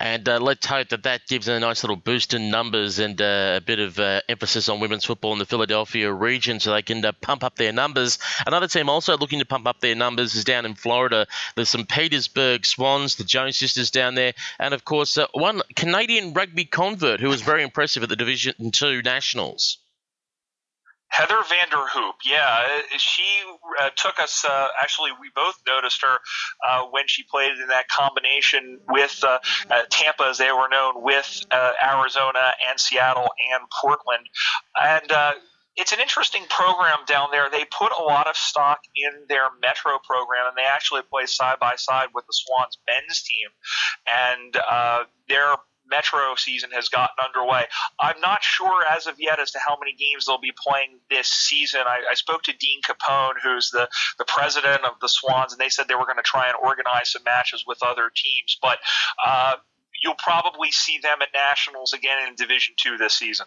[0.00, 3.58] And uh, let's hope that that gives a nice little boost in numbers and uh,
[3.58, 7.04] a bit of uh, emphasis on women's football in the Philadelphia region so they can
[7.04, 8.18] uh, pump up their numbers.
[8.46, 11.26] Another team also looking to pump up their numbers is down in Florida.
[11.54, 16.32] There's some Petersburg Swans, the Jones sisters down there, and of course, uh, one Canadian
[16.32, 19.76] rugby convert who was very impressive at the Division Two Nationals.
[21.10, 23.24] Heather Vanderhoop, yeah, she
[23.80, 24.44] uh, took us.
[24.48, 26.18] Uh, actually, we both noticed her
[26.66, 29.38] uh, when she played in that combination with uh,
[29.70, 34.26] uh, Tampa, as they were known, with uh, Arizona and Seattle and Portland,
[34.80, 35.10] and
[35.76, 37.48] it's an interesting program down there.
[37.50, 41.58] They put a lot of stock in their Metro program, and they actually play side
[41.58, 43.48] by side with the Swans men's team,
[44.06, 45.56] and uh, they're
[45.90, 47.64] Metro season has gotten underway.
[47.98, 51.28] I'm not sure as of yet as to how many games they'll be playing this
[51.28, 51.80] season.
[51.86, 53.88] I, I spoke to Dean Capone, who's the,
[54.18, 57.12] the president of the Swans, and they said they were going to try and organize
[57.12, 58.58] some matches with other teams.
[58.62, 58.78] But
[59.24, 59.54] uh,
[60.02, 63.46] you'll probably see them at Nationals again in Division Two this season.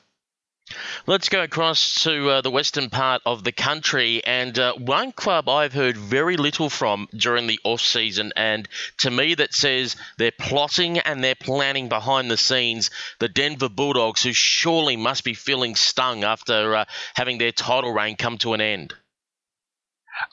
[1.06, 5.50] Let's go across to uh, the western part of the country, and uh, one club
[5.50, 8.68] I've heard very little from during the off season, and
[9.00, 12.92] to me that says they're plotting and they're planning behind the scenes.
[13.20, 18.16] The Denver Bulldogs, who surely must be feeling stung after uh, having their title reign
[18.16, 18.94] come to an end.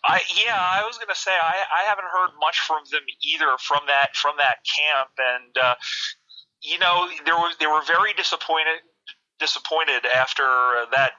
[0.04, 3.80] I yeah, I was gonna say I, I haven't heard much from them either from
[3.88, 5.74] that from that camp, and uh,
[6.62, 8.82] you know they were they were very disappointed
[9.40, 10.44] disappointed after
[10.92, 11.12] that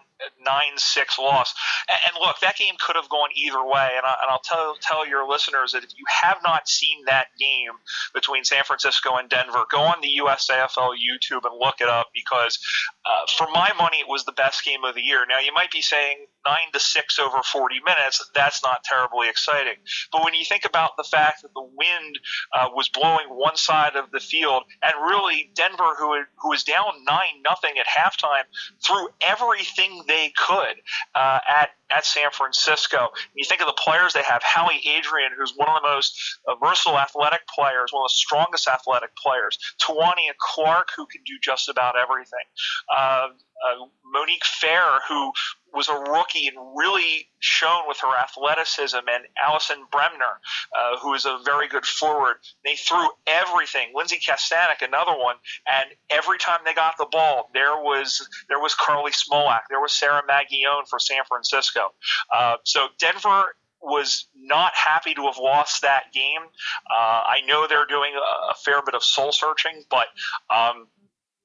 [0.46, 1.54] nine six loss.
[1.90, 3.92] And, look, that game could have gone either way.
[3.96, 7.74] And, I, will tell tell your listeners that if you have not seen that game
[8.14, 12.60] between San Francisco and Denver, go on the USAFL YouTube and look it up because,
[13.06, 15.26] uh, for my money, it was the best game of the year.
[15.28, 18.30] Now you might be saying nine to six over 40 minutes.
[18.34, 19.76] That's not terribly exciting.
[20.12, 22.20] But when you think about the fact that the wind
[22.54, 27.04] uh, was blowing one side of the field, and really Denver, who who was down
[27.08, 28.44] nine nothing at halftime,
[28.86, 30.78] threw everything they could
[31.16, 33.10] uh, at at San Francisco.
[33.36, 36.98] you think of the players they have, Hali Adrian, who's one of the most versatile
[36.98, 39.58] athletic players, one of the strongest athletic players.
[39.82, 42.46] Tawania Clark, who can do just about everything.
[42.90, 43.30] Uh,
[43.66, 45.32] uh, Monique Fair, who
[45.74, 50.40] was a rookie and really shone with her athleticism, and Allison Bremner,
[50.78, 52.38] uh, who is a very good forward.
[52.64, 53.92] They threw everything.
[53.96, 55.36] Lindsay Kastanek, another one,
[55.72, 59.92] and every time they got the ball, there was there was Carly Smolak, there was
[59.92, 61.94] Sarah Maggione for San Francisco.
[62.34, 66.42] Uh, so Denver was not happy to have lost that game.
[66.90, 70.06] Uh, I know they're doing a, a, fair bit of soul searching, but
[70.50, 70.88] um,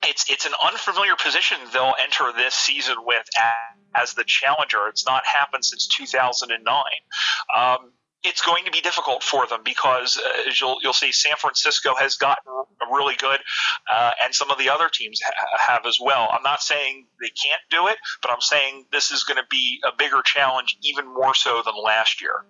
[0.04, 4.86] it's it's an unfamiliar position they'll enter this season with as, as the challenger.
[4.88, 6.84] It's not happened since 2009.
[7.56, 7.92] Um,
[8.22, 12.16] it's going to be difficult for them because uh, you'll you'll see San Francisco has
[12.16, 12.44] gotten
[12.90, 13.40] really good,
[13.92, 16.28] uh, and some of the other teams ha- have as well.
[16.32, 19.80] I'm not saying they can't do it, but I'm saying this is going to be
[19.84, 22.44] a bigger challenge, even more so than last year.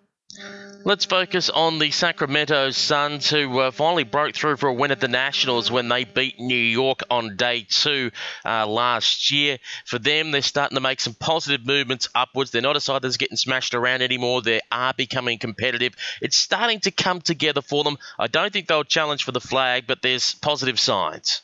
[0.84, 5.01] Let's focus on the Sacramento Suns, who uh, finally broke through for a win at
[5.01, 8.11] the Nationals when they beat New York on day two
[8.45, 9.59] uh, last year.
[9.84, 12.51] For them, they're starting to make some positive movements upwards.
[12.51, 14.43] They're not a side that's getting smashed around anymore.
[14.43, 15.95] They are becoming competitive.
[16.20, 17.99] It's starting to come together for them.
[18.18, 21.43] I don't think they'll challenge for the flag, but there's positive signs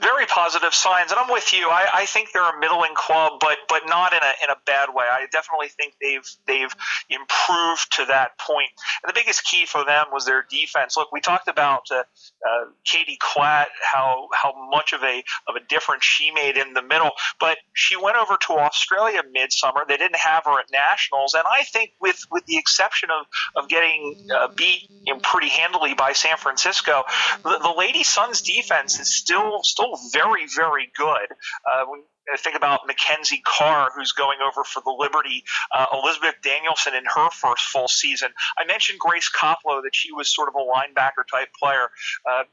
[0.00, 1.68] very positive signs, and I'm with you.
[1.68, 4.90] I, I think they're a middling club, but but not in a in a bad
[4.94, 5.04] way.
[5.10, 6.74] I definitely think they've they've
[7.10, 8.70] improved to that point.
[9.02, 10.96] And the biggest key for them was their defense.
[10.96, 12.02] Look, we talked about uh,
[12.46, 16.82] uh, Katie Klatt, how how much of a of a difference she made in the
[16.82, 17.10] middle,
[17.40, 19.84] but she went over to Australia midsummer.
[19.88, 23.26] They didn't have her at nationals, and I think with with the exception of
[23.62, 24.88] of getting uh, beat
[25.22, 27.04] pretty handily by San Francisco,
[27.42, 31.28] the, the Lady Suns defense is still still very, very good.
[31.70, 32.02] Uh, when
[32.36, 37.30] think about Mackenzie Carr, who's going over for the Liberty, uh, Elizabeth Danielson in her
[37.30, 38.28] first full season.
[38.58, 41.88] I mentioned Grace Koplo that she was sort of a linebacker type player.
[42.28, 42.44] Uh,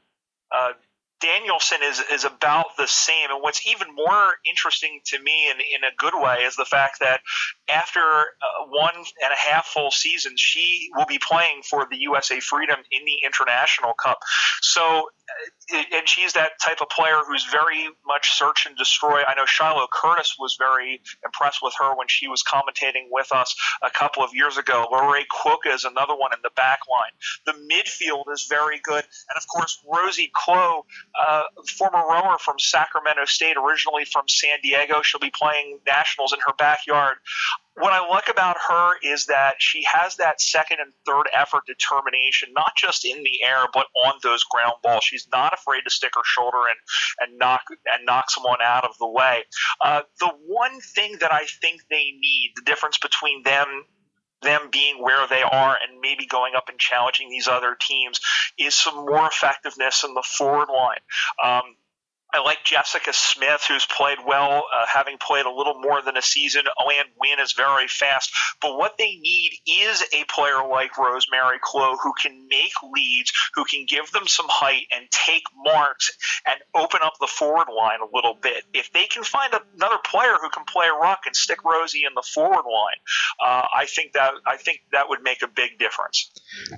[0.54, 0.72] uh,
[1.20, 3.30] Danielson is is about the same.
[3.30, 7.00] And what's even more interesting to me, in in a good way, is the fact
[7.00, 7.20] that
[7.68, 12.40] after uh, one and a half full seasons, she will be playing for the USA
[12.40, 14.18] Freedom in the International Cup.
[14.60, 15.08] So
[15.92, 19.22] and she's that type of player who's very much search and destroy.
[19.24, 23.54] I know Shiloh Curtis was very impressed with her when she was commentating with us
[23.82, 24.86] a couple of years ago.
[24.90, 27.12] Lorraine Quokka is another one in the back line.
[27.46, 29.04] The midfield is very good.
[29.04, 30.82] And of course, Rosie Klo,
[31.18, 31.42] uh,
[31.76, 35.02] former rower from Sacramento State, originally from San Diego.
[35.02, 37.16] She'll be playing nationals in her backyard
[37.78, 42.48] what I like about her is that she has that second and third effort determination,
[42.54, 45.04] not just in the air, but on those ground balls.
[45.04, 46.76] She's not afraid to stick her shoulder in
[47.20, 49.44] and knock and knock someone out of the way.
[49.80, 53.84] Uh, the one thing that I think they need, the difference between them
[54.42, 58.20] them being where they are and maybe going up and challenging these other teams
[58.58, 60.98] is some more effectiveness in the forward line.
[61.42, 61.62] Um,
[62.36, 66.22] I like Jessica Smith, who's played well, uh, having played a little more than a
[66.22, 66.64] season.
[66.78, 68.30] Oanne Wynn is very fast.
[68.60, 73.64] But what they need is a player like Rosemary Klo who can make leads, who
[73.64, 76.10] can give them some height and take marks
[76.46, 78.64] and open up the forward line a little bit.
[78.74, 82.12] If they can find another player who can play a ruck and stick Rosie in
[82.14, 83.00] the forward line,
[83.40, 86.30] uh, I think that I think that would make a big difference.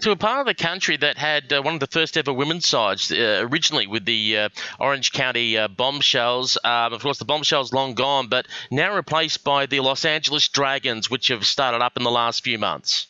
[0.03, 2.67] To a part of the country that had uh, one of the first ever women's
[2.67, 4.49] sides uh, originally with the uh,
[4.79, 6.59] Orange County uh, Bombshells.
[6.63, 11.09] Um, of course, the Bombshells long gone, but now replaced by the Los Angeles Dragons,
[11.09, 13.07] which have started up in the last few months.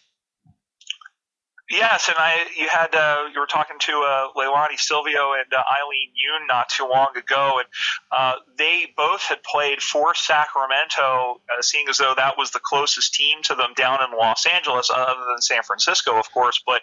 [1.70, 5.62] Yes, and I you had uh, you were talking to uh, Leilani Silvio and uh,
[5.70, 7.68] Eileen Yoon not too long ago, and
[8.10, 13.12] uh, they both had played for Sacramento, uh, seeing as though that was the closest
[13.12, 16.62] team to them down in Los Angeles, other than San Francisco, of course.
[16.66, 16.80] But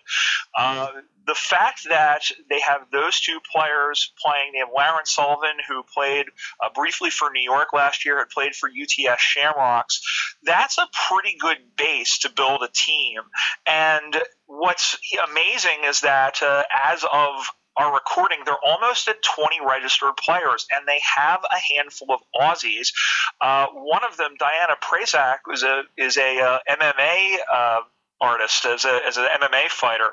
[0.55, 0.89] uh,
[1.25, 6.27] the fact that they have those two players playing, they have Lauren Sullivan, who played
[6.63, 10.01] uh, briefly for New York last year, had played for UTS Shamrocks.
[10.43, 13.21] That's a pretty good base to build a team.
[13.65, 14.15] And
[14.47, 14.97] what's
[15.29, 20.87] amazing is that uh, as of our recording, they're almost at 20 registered players, and
[20.87, 22.93] they have a handful of Aussies.
[23.41, 27.79] Uh, one of them, Diana Prazak, is a is a uh, MMA uh,
[28.21, 30.11] artist, as a as an MMA fighter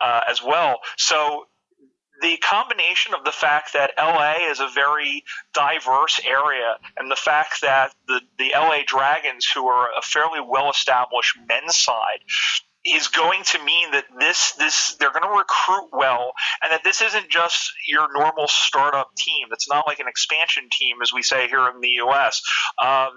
[0.00, 0.78] uh, as well.
[0.96, 1.46] So
[2.22, 5.24] the combination of the fact that LA is a very
[5.54, 10.70] diverse area and the fact that the, the LA Dragons, who are a fairly well
[10.70, 12.20] established men's side,
[12.84, 17.02] is going to mean that this this they're going to recruit well and that this
[17.02, 19.48] isn't just your normal startup team.
[19.52, 22.40] It's not like an expansion team as we say here in the US.
[22.82, 23.10] Um,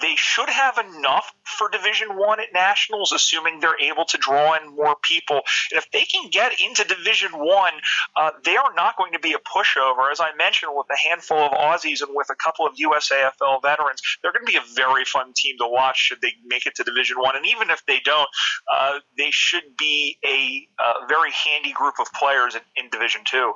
[0.00, 4.74] they should have enough for Division One at Nationals, assuming they're able to draw in
[4.74, 5.42] more people.
[5.70, 7.72] And if they can get into Division One,
[8.16, 10.10] uh, they are not going to be a pushover.
[10.10, 14.00] As I mentioned, with a handful of Aussies and with a couple of USAFL veterans,
[14.22, 16.84] they're going to be a very fun team to watch should they make it to
[16.84, 17.36] Division One.
[17.36, 18.28] And even if they don't,
[18.72, 23.22] uh, they should be a, a, uh, very handy group of players in, in Division
[23.24, 23.54] Two.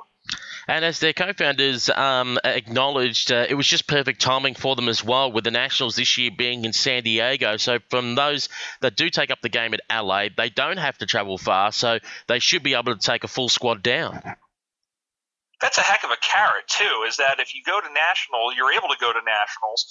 [0.67, 5.03] And as their co-founders um, acknowledged, uh, it was just perfect timing for them as
[5.03, 7.57] well, with the Nationals this year being in San Diego.
[7.57, 8.49] So from those
[8.81, 11.97] that do take up the game at LA, they don't have to travel far, so
[12.27, 14.21] they should be able to take a full squad down.
[15.59, 17.03] That's a heck of a carrot too.
[17.07, 19.87] Is that if you go to national, you're able to go to nationals.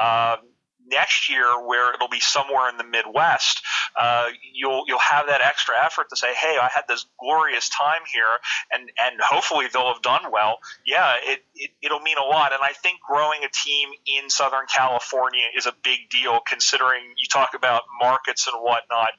[0.00, 0.48] Um,
[0.90, 3.62] next year where it'll be somewhere in the Midwest,
[3.98, 8.02] uh, you'll you'll have that extra effort to say, hey, I had this glorious time
[8.12, 8.38] here,
[8.72, 10.58] and and hopefully they'll have done well.
[10.86, 14.66] Yeah, it, it it'll mean a lot, and I think growing a team in Southern
[14.72, 19.10] California is a big deal, considering you talk about markets and whatnot.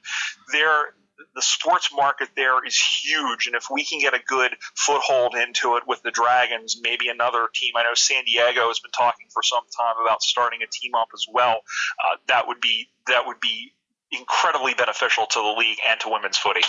[0.52, 0.94] There
[1.34, 5.76] the sports market there is huge, and if we can get a good foothold into
[5.76, 7.72] it with the Dragons, maybe another team.
[7.76, 11.08] I know San Diego has been talking for some time about starting a team up
[11.14, 11.60] as well.
[11.98, 13.72] Uh, that would be that would be
[14.10, 16.60] incredibly beneficial to the league and to women's footy.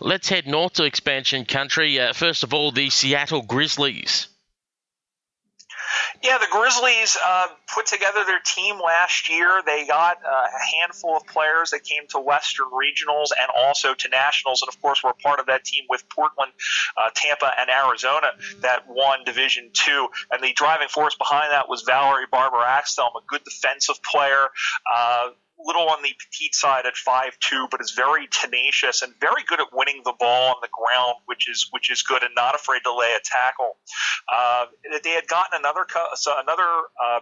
[0.00, 1.98] Let's head north to expansion country.
[1.98, 4.28] Uh, first of all, the Seattle Grizzlies.
[6.20, 9.62] Yeah, the Grizzlies uh, put together their team last year.
[9.64, 14.08] They got uh, a handful of players that came to Western regionals and also to
[14.08, 16.52] nationals, and of course, we're part of that team with Portland,
[16.96, 18.28] uh, Tampa, and Arizona
[18.62, 20.08] that won Division Two.
[20.32, 24.48] And the driving force behind that was Valerie Barber Axthelm, a good defensive player.
[24.92, 25.28] Uh,
[25.58, 29.60] little on the petite side at five two, but is very tenacious and very good
[29.60, 32.80] at winning the ball on the ground, which is which is good and not afraid
[32.84, 33.76] to lay a tackle.
[34.32, 34.66] Uh,
[35.02, 35.86] they had gotten another
[36.38, 36.68] another.
[37.02, 37.20] Uh,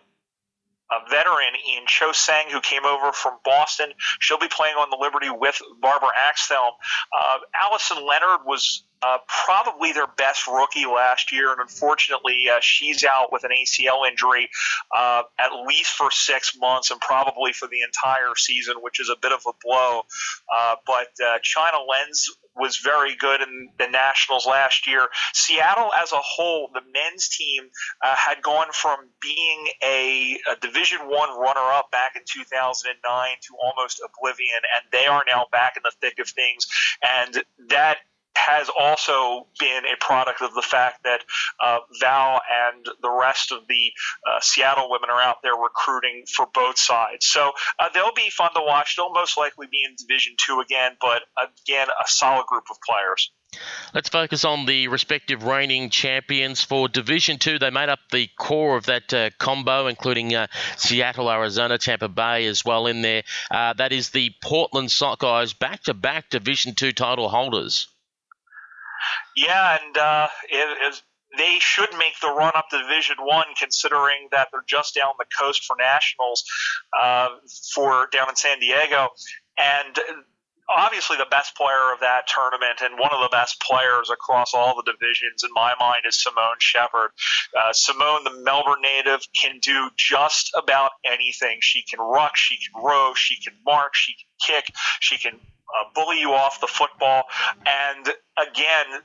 [0.88, 3.90] a veteran in Cho Sang who came over from Boston.
[4.20, 6.70] She'll be playing on the Liberty with Barbara Axthelm.
[7.12, 13.04] Uh, Allison Leonard was uh, probably their best rookie last year, and unfortunately, uh, she's
[13.04, 14.48] out with an ACL injury
[14.94, 19.16] uh, at least for six months and probably for the entire season, which is a
[19.20, 20.02] bit of a blow.
[20.54, 25.08] Uh, but uh, China Lens was very good in the Nationals last year.
[25.34, 27.64] Seattle as a whole, the men's team
[28.02, 34.00] uh, had gone from being a, a Division One runner-up back in 2009 to almost
[34.02, 36.66] oblivion, and they are now back in the thick of things.
[37.02, 37.98] And that
[38.36, 41.20] has also been a product of the fact that
[41.60, 43.90] uh, Val and the rest of the
[44.26, 47.26] uh, Seattle women are out there recruiting for both sides.
[47.26, 48.96] So uh, they'll be fun to watch.
[48.96, 53.32] They'll most likely be in Division Two again, but again, a solid group of players.
[53.94, 57.58] Let's focus on the respective reigning champions for Division Two.
[57.58, 62.46] They made up the core of that uh, combo, including uh, Seattle, Arizona, Tampa Bay
[62.46, 63.22] as well in there.
[63.50, 67.88] Uh, that is the Portland Sockeyes, back-to-back Division Two title holders.
[69.36, 71.02] Yeah, and uh, it,
[71.36, 75.26] they should make the run up to Division One, considering that they're just down the
[75.38, 76.44] coast for nationals
[76.98, 77.28] uh,
[77.74, 79.08] for down in San Diego,
[79.58, 79.98] and
[80.68, 84.74] obviously the best player of that tournament and one of the best players across all
[84.74, 87.10] the divisions in my mind is Simone Shepherd.
[87.56, 91.58] Uh, Simone, the Melbourne native, can do just about anything.
[91.60, 95.84] She can ruck, she can row, she can mark, she can kick, she can uh,
[95.94, 97.24] bully you off the football.
[97.66, 98.08] And
[98.38, 99.02] again,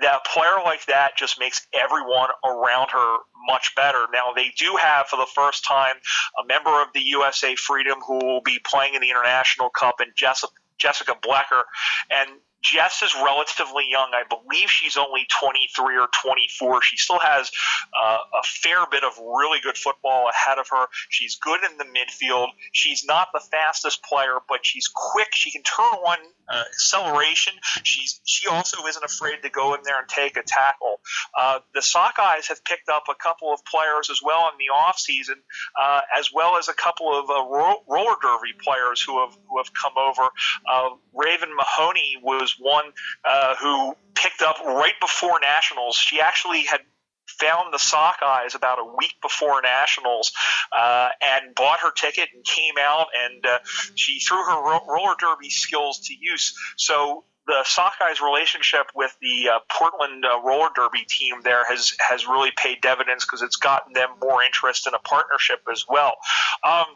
[0.00, 3.16] that player like that just makes everyone around her
[3.48, 4.06] much better.
[4.12, 5.96] Now, they do have, for the first time,
[6.40, 10.12] a member of the USA Freedom who will be playing in the International Cup, and
[10.16, 11.64] Jessica, Jessica Blecker.
[12.10, 12.30] And
[12.62, 14.10] Jess is relatively young.
[14.12, 16.82] I believe she's only 23 or 24.
[16.82, 17.50] She still has
[17.98, 20.86] uh, a fair bit of really good football ahead of her.
[21.08, 22.48] She's good in the midfield.
[22.72, 25.28] She's not the fastest player, but she's quick.
[25.32, 27.54] She can turn on uh, acceleration.
[27.82, 31.00] She's she also isn't afraid to go in there and take a tackle.
[31.36, 35.40] Uh, the Sockeyes have picked up a couple of players as well in the offseason,
[35.80, 39.58] uh, as well as a couple of uh, ro- roller derby players who have who
[39.58, 40.28] have come over.
[40.70, 42.84] Uh, Raven Mahoney was one
[43.24, 45.96] uh, who picked up right before nationals.
[45.96, 46.80] She actually had
[47.26, 50.32] found the Sockeyes about a week before nationals
[50.76, 53.58] uh, and bought her ticket and came out and uh,
[53.94, 56.54] she threw her ro- roller derby skills to use.
[56.76, 62.26] So the Sockeyes relationship with the uh, Portland uh, roller derby team there has has
[62.26, 66.16] really paid dividends because it's gotten them more interest in a partnership as well.
[66.62, 66.86] Um,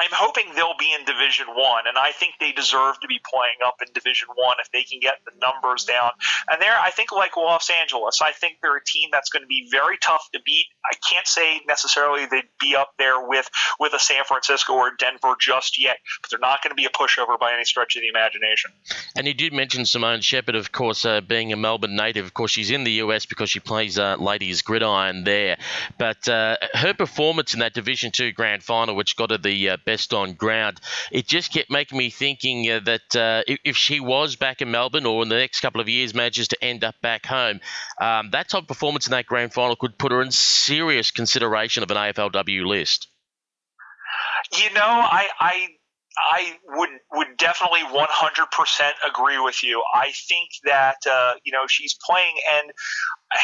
[0.00, 3.62] I'm hoping they'll be in Division One, and I think they deserve to be playing
[3.64, 6.10] up in Division One if they can get the numbers down.
[6.50, 9.46] And they're, I think, like Los Angeles, I think they're a team that's going to
[9.46, 10.66] be very tough to beat.
[10.84, 15.36] I can't say necessarily they'd be up there with with a San Francisco or Denver
[15.40, 18.08] just yet, but they're not going to be a pushover by any stretch of the
[18.08, 18.72] imagination.
[19.16, 22.24] And you did mention Simone Shepherd, of course, uh, being a Melbourne native.
[22.26, 25.56] Of course, she's in the US because she plays uh, ladies gridiron there.
[25.98, 29.76] But uh, her performance in that Division Two grand final, which got her the uh,
[29.84, 30.80] best on ground.
[31.10, 34.70] It just kept making me thinking uh, that uh, if, if, she was back in
[34.70, 37.60] Melbourne or in the next couple of years manages to end up back home,
[38.00, 41.82] um, that type of performance in that grand final could put her in serious consideration
[41.82, 43.08] of an AFLW list.
[44.52, 45.68] You know, I, I
[46.16, 49.82] I would would definitely 100% agree with you.
[49.94, 52.70] I think that uh, you know she's playing and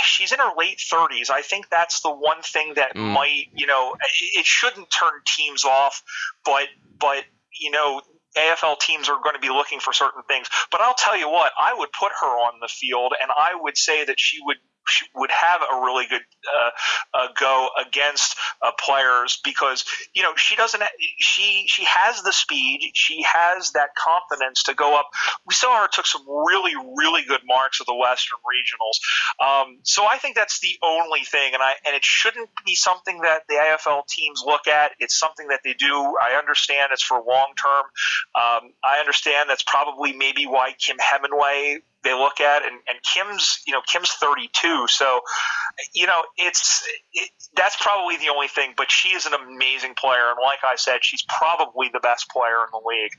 [0.04, 1.30] she's in her late 30s.
[1.30, 3.12] I think that's the one thing that mm.
[3.12, 3.96] might you know
[4.36, 6.02] it shouldn't turn teams off,
[6.44, 6.66] but
[6.98, 7.24] but
[7.60, 8.02] you know
[8.36, 10.48] AFL teams are going to be looking for certain things.
[10.70, 13.76] But I'll tell you what, I would put her on the field, and I would
[13.76, 14.58] say that she would
[15.14, 16.22] would have a really good
[17.14, 19.84] uh, go against uh, players because
[20.14, 20.82] you know she doesn't
[21.18, 22.91] she she has the speed.
[22.95, 25.07] She has that confidence to go up.
[25.47, 28.99] We saw her took some really really good marks at the western regionals.
[29.45, 33.20] Um, so I think that's the only thing and I and it shouldn't be something
[33.22, 34.93] that the AFL teams look at.
[34.99, 36.14] It's something that they do.
[36.20, 37.84] I understand it's for long term.
[38.34, 43.62] Um, I understand that's probably maybe why Kim Hemingway they look at and, and Kim's
[43.66, 45.20] you know Kim's 32 so
[45.94, 50.30] you know it's it, that's probably the only thing but she is an amazing player
[50.30, 53.12] and like I said she's probably the best player in the league.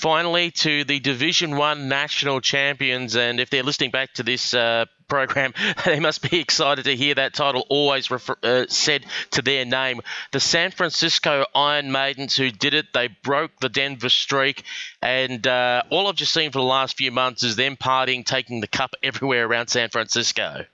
[0.00, 4.86] Finally to the Division One national champions, and if they're listening back to this uh,
[5.08, 5.54] program,
[5.84, 10.00] they must be excited to hear that title always refer- uh, said to their name.
[10.32, 14.64] The San Francisco Iron Maidens who did it, they broke the Denver streak,
[15.02, 18.60] and uh, all I've just seen for the last few months is them partying, taking
[18.60, 20.66] the cup everywhere around San Francisco.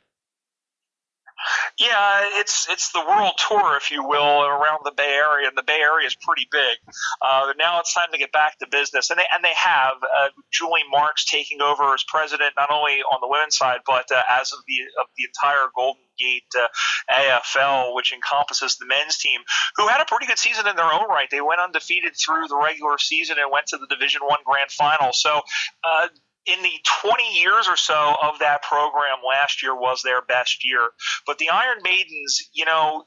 [1.78, 5.62] Yeah, it's it's the world tour, if you will, around the Bay Area, and the
[5.62, 6.78] Bay Area is pretty big.
[7.20, 10.28] Uh, now it's time to get back to business, and they and they have uh,
[10.52, 14.52] Julie Marks taking over as president, not only on the women's side, but uh, as
[14.52, 16.68] of the of the entire Golden Gate uh,
[17.10, 19.40] AFL, which encompasses the men's team,
[19.76, 21.28] who had a pretty good season in their own right.
[21.30, 25.12] They went undefeated through the regular season and went to the Division One Grand Final.
[25.12, 25.40] So
[25.84, 26.08] uh,
[26.46, 26.72] in the
[27.02, 30.88] 20 years or so of that program, last year was their best year.
[31.26, 33.06] But the Iron Maidens, you know,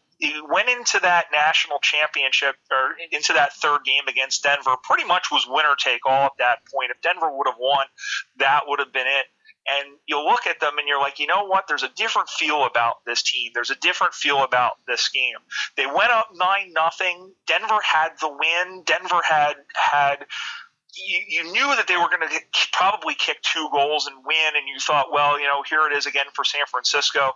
[0.50, 5.46] went into that national championship or into that third game against Denver pretty much was
[5.48, 6.92] winner take all at that point.
[6.92, 7.86] If Denver would have won,
[8.38, 9.26] that would have been it.
[9.68, 11.66] And you'll look at them and you're like, you know what?
[11.68, 13.52] There's a different feel about this team.
[13.54, 15.38] There's a different feel about this game.
[15.76, 17.34] They went up nine nothing.
[17.48, 18.84] Denver had the win.
[18.86, 20.26] Denver had had
[20.96, 22.40] you, you knew that they were going to
[22.72, 26.06] probably kick two goals and win, and you thought, well, you know, here it is
[26.06, 27.32] again for San Francisco.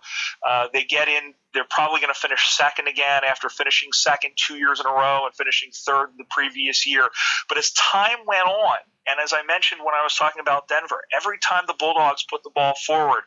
[0.47, 4.55] Uh, they get in, they're probably going to finish second again after finishing second two
[4.55, 7.07] years in a row and finishing third the previous year.
[7.47, 11.01] But as time went on, and as I mentioned when I was talking about Denver,
[11.15, 13.23] every time the Bulldogs put the ball forward,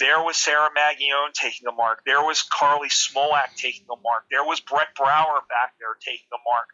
[0.00, 2.02] there was Sarah Maggione taking a mark.
[2.04, 4.24] There was Carly Smolak taking a mark.
[4.30, 6.66] There was Brett Brower back there taking a mark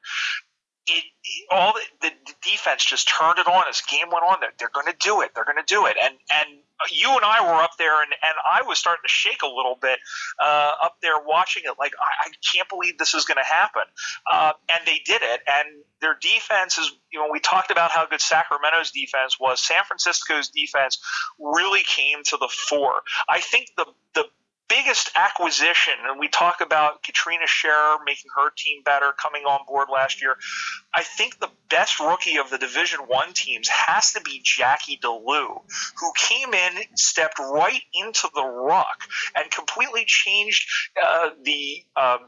[0.86, 1.04] it,
[1.50, 4.36] all the, the, defense just turned it on as game went on.
[4.40, 5.32] They're, they're going to do it.
[5.34, 5.96] They're going to do it.
[6.00, 6.60] And and
[6.92, 9.76] you and I were up there, and, and I was starting to shake a little
[9.80, 9.98] bit
[10.40, 11.74] uh, up there watching it.
[11.78, 13.82] Like I, I can't believe this is going to happen.
[14.30, 15.40] Uh, and they did it.
[15.46, 16.92] And their defense is.
[17.12, 19.60] You know, we talked about how good Sacramento's defense was.
[19.60, 20.98] San Francisco's defense
[21.40, 23.00] really came to the fore.
[23.28, 24.24] I think the the
[24.68, 29.88] biggest acquisition, and we talk about Katrina Scherer making her team better, coming on board
[29.92, 30.36] last year.
[30.94, 35.62] I think the best rookie of the Division One teams has to be Jackie DeLu,
[35.98, 39.02] who came in, stepped right into the ruck,
[39.34, 40.68] and completely changed
[41.02, 41.84] uh, the.
[41.96, 42.18] Um,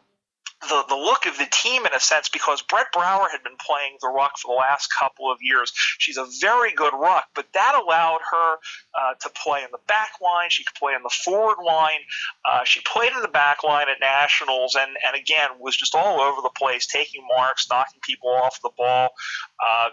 [0.62, 3.96] the, the look of the team in a sense because Brett Brower had been playing
[4.00, 5.72] the ruck for the last couple of years.
[5.98, 10.12] She's a very good ruck, but that allowed her uh, to play in the back
[10.20, 10.50] line.
[10.50, 12.00] She could play in the forward line.
[12.44, 16.20] Uh, she played in the back line at Nationals and, and again was just all
[16.20, 19.10] over the place, taking marks, knocking people off the ball.
[19.64, 19.90] Uh,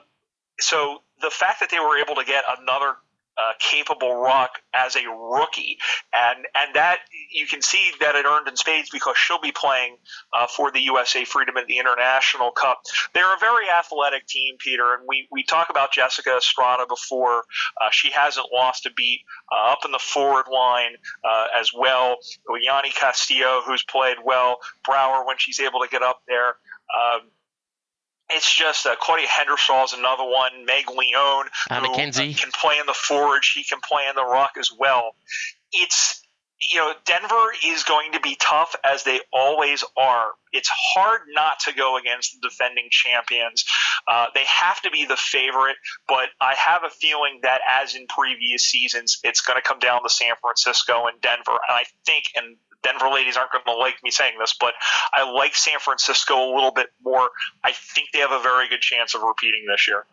[0.60, 2.96] so the fact that they were able to get another
[3.38, 5.78] uh, capable ruck as a rookie,
[6.14, 7.00] and and that
[7.32, 9.98] you can see that it earned in spades because she'll be playing
[10.34, 12.82] uh, for the USA Freedom at the International Cup.
[13.14, 17.44] They're a very athletic team, Peter, and we we talk about Jessica Estrada before.
[17.82, 19.22] Uh, she hasn't lost a beat
[19.52, 22.18] uh, up in the forward line uh, as well.
[22.62, 26.56] Yanni Castillo, who's played well, Brower when she's able to get up there.
[26.96, 27.30] Um,
[28.30, 30.66] it's just uh, Claudia Hendershall is another one.
[30.66, 32.38] Meg Leone, uh, who McKenzie.
[32.38, 33.54] can play in the forge.
[33.54, 35.16] He can play in the ruck as well.
[35.72, 36.22] It's
[36.72, 40.32] you know Denver is going to be tough as they always are.
[40.52, 43.66] It's hard not to go against the defending champions.
[44.08, 45.76] Uh, they have to be the favorite,
[46.08, 50.02] but I have a feeling that as in previous seasons, it's going to come down
[50.04, 51.60] to San Francisco and Denver.
[51.68, 52.56] And I think, and
[52.86, 54.74] Denver ladies aren't going to like me saying this, but
[55.12, 57.30] I like San Francisco a little bit more.
[57.64, 60.06] I think they have a very good chance of repeating this year.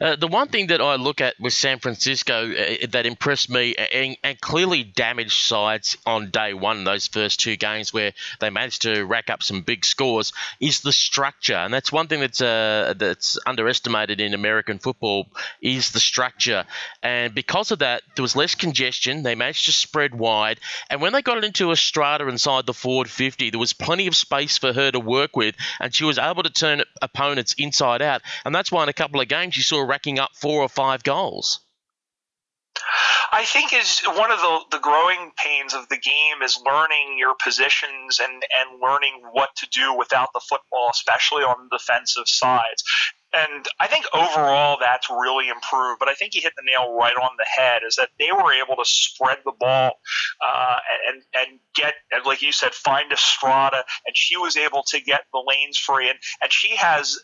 [0.00, 3.74] Uh, the one thing that I look at with San Francisco uh, that impressed me
[3.74, 8.82] and, and, clearly damaged sides on day one, those first two games where they managed
[8.82, 12.94] to rack up some big scores, is the structure, and that's one thing that's uh,
[12.96, 15.26] that's underestimated in American football
[15.60, 16.64] is the structure,
[17.02, 19.22] and because of that, there was less congestion.
[19.22, 23.10] They managed to spread wide, and when they got it into Estrada inside the forward
[23.10, 26.42] 50, there was plenty of space for her to work with, and she was able
[26.42, 29.62] to turn opponents inside out, and that's why in a couple of games games you
[29.62, 31.60] saw racking up four or five goals.
[33.32, 37.34] I think is one of the, the growing pains of the game is learning your
[37.42, 42.82] positions and, and learning what to do without the football, especially on the defensive sides.
[43.32, 46.00] And I think overall that's really improved.
[46.00, 48.52] But I think you hit the nail right on the head is that they were
[48.52, 49.92] able to spread the ball
[50.44, 50.78] uh,
[51.08, 51.94] and and get,
[52.26, 56.08] like you said, find Estrada, and she was able to get the lanes free.
[56.08, 57.20] And, and she has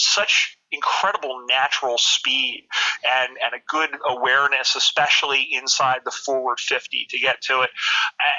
[0.00, 2.64] such incredible natural speed
[3.04, 7.70] and, and a good awareness, especially inside the forward 50 to get to it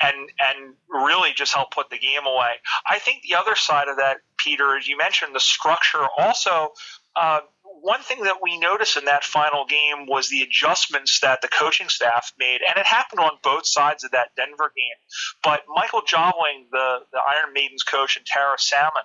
[0.04, 2.54] and, and really just help put the game away.
[2.88, 6.70] I think the other side of that, Peter, as you mentioned, the structure also
[7.16, 7.42] uh,
[7.82, 11.90] one thing that we noticed in that final game was the adjustments that the coaching
[11.90, 14.96] staff made, and it happened on both sides of that Denver game.
[15.44, 19.04] But Michael Jobling, the, the Iron Maidens coach, and Tara Salmon,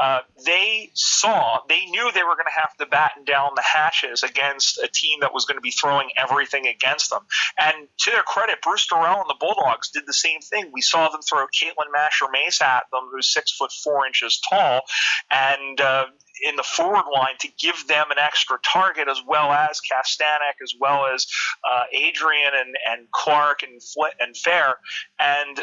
[0.00, 4.22] uh, they saw, they knew they were going to have to batten down the hatches
[4.22, 7.22] against a team that was going to be throwing everything against them.
[7.58, 10.70] And to their credit, Bruce Darrell and the Bulldogs did the same thing.
[10.72, 14.82] We saw them throw Caitlin Masher Mace at them, who's six foot four inches tall,
[15.30, 16.06] and uh,
[16.46, 20.74] in the forward line to give them an extra target, as well as Kastanek, as
[20.78, 21.26] well as
[21.70, 24.76] uh, Adrian and, and Clark and Flit and Fair,
[25.18, 25.58] and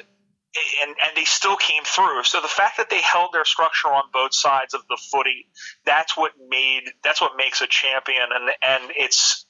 [0.82, 2.24] and and they still came through.
[2.24, 5.48] So the fact that they held their structure on both sides of the footy,
[5.86, 9.46] that's what made that's what makes a champion, and and it's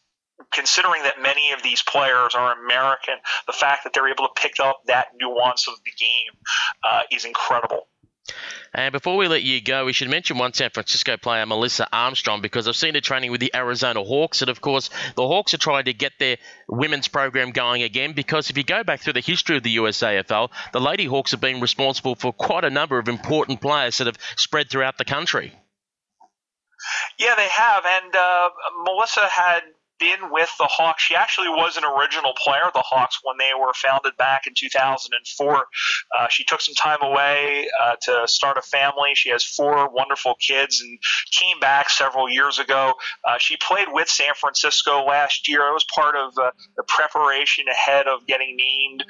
[0.51, 3.15] considering that many of these players are American,
[3.47, 6.31] the fact that they're able to pick up that nuance of the game
[6.83, 7.87] uh, is incredible.
[8.73, 12.41] And before we let you go, we should mention one San Francisco player, Melissa Armstrong,
[12.41, 14.41] because I've seen her training with the Arizona Hawks.
[14.41, 16.37] And of course, the Hawks are trying to get their
[16.67, 20.49] women's program going again because if you go back through the history of the USAFL,
[20.73, 24.17] the Lady Hawks have been responsible for quite a number of important players that have
[24.35, 25.53] spread throughout the country.
[27.17, 27.83] Yeah, they have.
[27.85, 28.49] And uh,
[28.83, 29.61] Melissa had
[29.99, 31.03] been with the Hawks.
[31.03, 34.53] She actually was an original player, of the Hawks, when they were founded back in
[34.55, 35.65] 2004.
[36.17, 39.11] Uh, she took some time away uh, to start a family.
[39.13, 40.99] She has four wonderful kids and
[41.31, 42.93] came back several years ago.
[43.23, 45.61] Uh, she played with San Francisco last year.
[45.67, 49.03] It was part of uh, the preparation ahead of getting named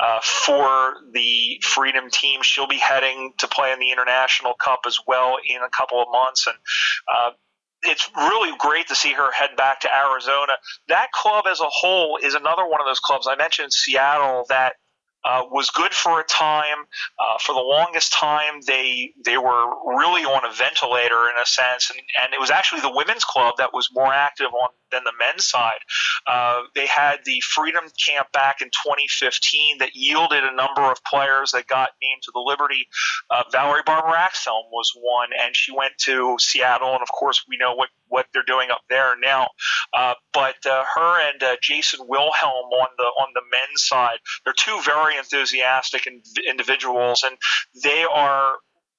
[0.00, 2.40] uh, for the Freedom team.
[2.42, 6.08] She'll be heading to play in the International Cup as well in a couple of
[6.10, 6.46] months.
[6.46, 6.56] And
[7.12, 7.30] uh,
[7.84, 10.54] it's really great to see her head back to Arizona.
[10.88, 13.26] That club as a whole is another one of those clubs.
[13.28, 14.74] I mentioned Seattle that
[15.24, 16.86] uh, was good for a time.
[17.18, 19.66] Uh, for the longest time, they they were
[19.96, 23.54] really on a ventilator in a sense, and, and it was actually the women's club
[23.58, 25.80] that was more active on than the men's side.
[26.26, 31.52] Uh, they had the Freedom Camp back in 2015 that yielded a number of players
[31.52, 32.86] that got named to the Liberty.
[33.30, 37.56] Uh, Valerie Barber Axelm was one, and she went to Seattle, and of course we
[37.56, 39.48] know what what they're doing up there now.
[39.92, 44.54] Uh, but uh, her and uh, Jason Wilhelm on the on the men's side, they're
[44.56, 46.06] two very enthusiastic
[46.46, 47.36] individuals, and
[47.82, 48.56] they are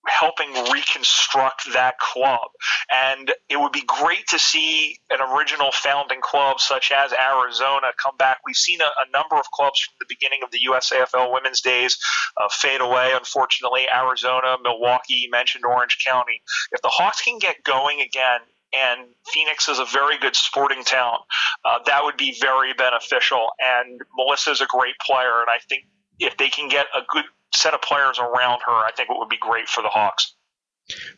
[0.08, 2.50] helping reconstruct that club.
[2.92, 8.18] And it would be great to see an original founding club such as Arizona come
[8.18, 8.40] back.
[8.46, 11.98] We've seen a, a number of clubs from the beginning of the USAFL women's days
[12.38, 13.86] uh, fade away, unfortunately.
[13.94, 16.42] Arizona, Milwaukee, mentioned Orange County.
[16.72, 18.40] If the Hawks can get going again,
[18.74, 19.02] and
[19.32, 21.18] Phoenix is a very good sporting town.
[21.64, 23.50] Uh, that would be very beneficial.
[23.60, 25.84] And Melissa is a great player, and I think
[26.20, 29.30] if they can get a good set of players around her, I think it would
[29.30, 30.34] be great for the Hawks.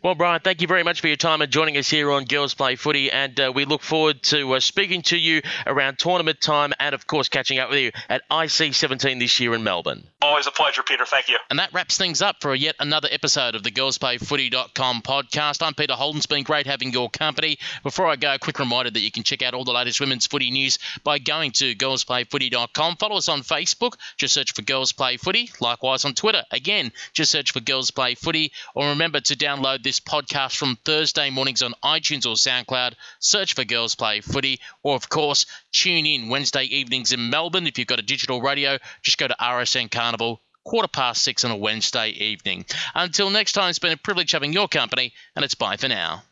[0.03, 2.53] Well, Brian, thank you very much for your time and joining us here on Girls
[2.53, 3.11] Play Footy.
[3.11, 7.07] And uh, we look forward to uh, speaking to you around tournament time and, of
[7.07, 10.07] course, catching up with you at IC 17 this year in Melbourne.
[10.25, 11.05] Always a pleasure, Peter.
[11.05, 11.37] Thank you.
[11.51, 15.61] And that wraps things up for yet another episode of the girlsplayfooty.com podcast.
[15.61, 16.17] I'm Peter Holden.
[16.17, 17.59] It's been great having your company.
[17.83, 20.25] Before I go, a quick reminder that you can check out all the latest women's
[20.25, 22.95] footy news by going to girlsplayfooty.com.
[22.95, 23.97] Follow us on Facebook.
[24.17, 25.51] Just search for Girls Play Footy.
[25.61, 26.41] Likewise on Twitter.
[26.49, 28.51] Again, just search for Girls Play Footy.
[28.73, 32.95] Or remember to download this podcast from Thursday mornings on iTunes or SoundCloud.
[33.19, 35.45] Search for Girls Play Footy, or of course,
[35.75, 37.67] tune in Wednesday evenings in Melbourne.
[37.67, 41.51] If you've got a digital radio, just go to RSN Carnival quarter past six on
[41.51, 42.65] a Wednesday evening.
[42.95, 46.23] Until next time, it's been a privilege having your company, and it's bye for now.